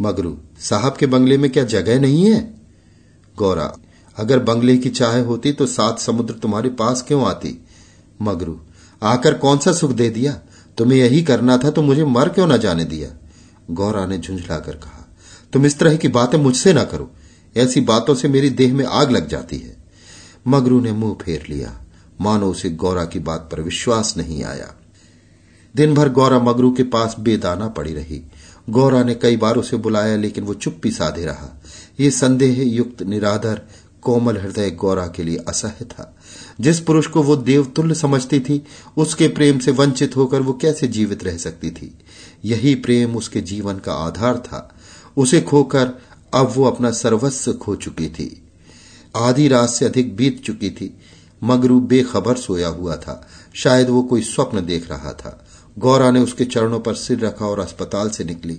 [0.00, 2.40] मगरू साहब के बंगले में क्या जगह नहीं है?
[3.36, 3.72] गौरा,
[4.16, 7.58] अगर बंगले की चाह होती तो सात समुद्र तुम्हारे पास क्यों आती?
[8.22, 8.58] मगरू
[9.02, 10.40] आकर कौन सा सुख दे दिया?
[10.78, 13.16] तुम्हें यही करना था तो मुझे मर क्यों ना जाने दिया?
[13.70, 15.06] गौरा ने झुंझलाकर कहा,
[15.52, 17.10] तुम इस तरह की बातें मुझसे ना करो।
[17.56, 19.76] ऐसी बातों से मेरी देह में आग लग जाती है
[20.48, 21.72] मगरू ने मुँह फेर लिया।
[22.20, 24.74] मानो उसे गौरा की बात पर विश्वास नहीं आया।
[25.76, 28.22] दिन भर गौरा मगरू के पास बेदाना पड़ी रही।
[28.70, 31.60] गौरा ने कई बार उसे बुलाया, लेकिन वो चुप्पी साधे रहा।
[32.00, 33.60] ये संदेह युक्त निराधर
[34.02, 36.16] कोमल हृदय गौरा के लिए असह्य था।
[36.60, 41.24] जिस पुरुष को वो देवतुल्य समझती थी, उसके प्रेम से वंचित होकर वो कैसे जीवित
[41.24, 41.98] रह सकती थी?
[42.44, 44.74] यही प्रेम उसके जीवन का आधार था।
[45.16, 45.90] उसे खोकर
[46.34, 48.42] अब वो अपना सर्वस्व खो चुकी थी।
[49.16, 50.96] आधी रात से अधिक बीत चुकी थी,
[51.44, 55.46] मगरू बेखबर सोया हुआ था। शायद वो कोई स्वप्न देख रहा था।
[55.78, 58.58] गौरा ने उसके चरणों पर सिर रखा और अस्पताल से निकली।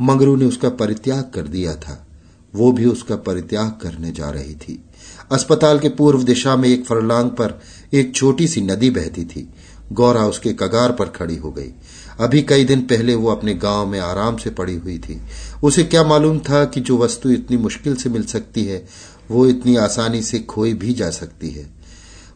[0.00, 2.06] मंगरू ने उसका परित्याग कर दिया था।
[2.54, 4.84] वो भी उसका परित्याग करने जा रही थी।
[5.32, 7.60] अस्पताल के पूर्व दिशा में एक फरलांग पर
[7.92, 9.48] एक छोटी सी नदी बहती थी।
[9.92, 11.72] गौरा उसके कगार पर खड़ी हो गई।
[12.20, 15.20] अभी कई दिन पहले वो अपने गाँव में आराम से पड़ी हुई थी।
[15.62, 18.88] उसे क्या मालूम था कि जो वस्तु इतनी मुश्किल से मिल सकती है,
[19.30, 21.70] वो इतनी आसानी से खोई भी जा सकती है।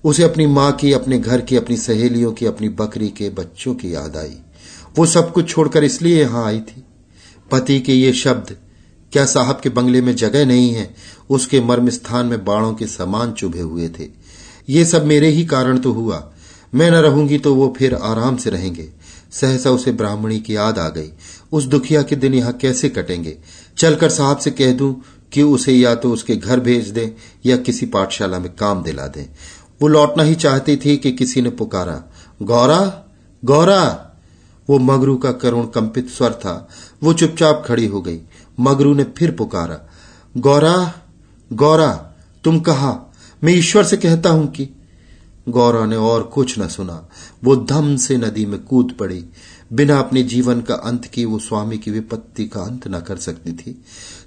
[0.05, 3.95] उसे अपनी माँ की, अपने घर की, अपनी सहेलियों की, अपनी बकरी के बच्चों की
[3.95, 4.39] याद आई।
[4.99, 6.85] वो सब कुछ छोड़कर इसलिए यहाँ आई थी।
[7.51, 8.57] पति के ये शब्द
[9.17, 10.95] क्या साहब के बंगले में जगह नहीं है?
[11.31, 14.09] उसके मर्म स्थान में बाणों के समान चुभे हुए थे।
[14.69, 16.33] ये सब मेरे ही कारण तो हुआ।
[16.75, 18.89] मैं न रहूँगी तो वो फिर आराम से रहेंगे।
[19.33, 21.13] सहसा उसे ब्राह्मणी की याद आ गई।
[21.53, 23.39] उस दुखिया के दिन यहाँ कैसे कटेंगे?
[23.79, 25.03] चलकर साहब से कह दूँ
[25.33, 27.11] कि उसे या तो उसके घर भेज दें
[27.47, 29.27] या किसी पाठशाला में काम दिला दें।
[29.83, 32.05] वो लौटना ही चाहती थी कि किसी ने पुकारा,
[32.43, 33.05] गौरा
[33.45, 34.03] गौरा!
[34.71, 36.69] वो मगरू का करुण कंपित स्वर था।
[37.03, 38.19] वो चुपचाप खड़ी हो गई।
[38.61, 39.81] मगरू ने फिर पुकारा,
[40.37, 40.95] गौरा
[41.53, 43.13] गौरा, तुम कहा?
[43.45, 44.69] मैं ईश्वर से कहता हूँ कि
[45.49, 47.09] गौरा ने और कुछ न सुना।
[47.45, 49.25] वो धम से नदी में कूद पड़ी।
[49.73, 53.53] बिना अपने जीवन का अंत की वो स्वामी की विपत्ति का अंत न कर सकती
[53.53, 53.85] थी।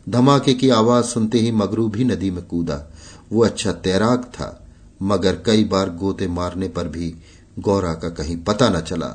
[0.10, 2.92] धमाके की आवाज़ सुनते ही मगरू भी नदी में कूदा।
[3.32, 4.68] वो अच्छा तैराक था,
[5.02, 7.16] मगर कई बार गोते मारने पर भी
[7.60, 9.08] गौरा का कहीं पता न चला।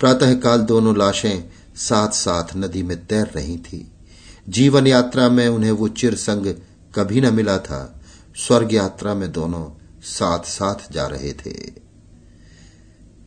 [0.00, 3.92] प्रातःकाल दोनों लाशें साथ साथ नदी में तैर रही थी।
[4.56, 6.46] जीवन यात्रा में उन्हें वो चिर संग
[6.94, 7.80] कभी न मिला था
[8.46, 9.64] स्वर्ग यात्रा में दोनों
[10.08, 11.54] साथ साथ जा रहे थे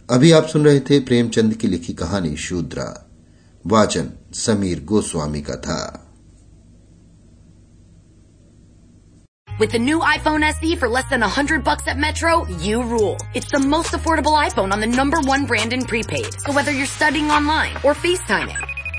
[0.09, 2.87] अभी आप सुन रहे थे प्रेमचंद की लिखी कहानी शूद्रा
[3.65, 4.11] वाचन
[4.45, 5.81] समीर गोस्वामी का था
[9.47, 13.17] With the new iPhone SE for less than 100 bucks at Metro, you rule.
[13.35, 16.33] It's the most affordable iPhone on the number one brand in prepaid.
[16.45, 18.80] So whether you're studying online or FaceTiming,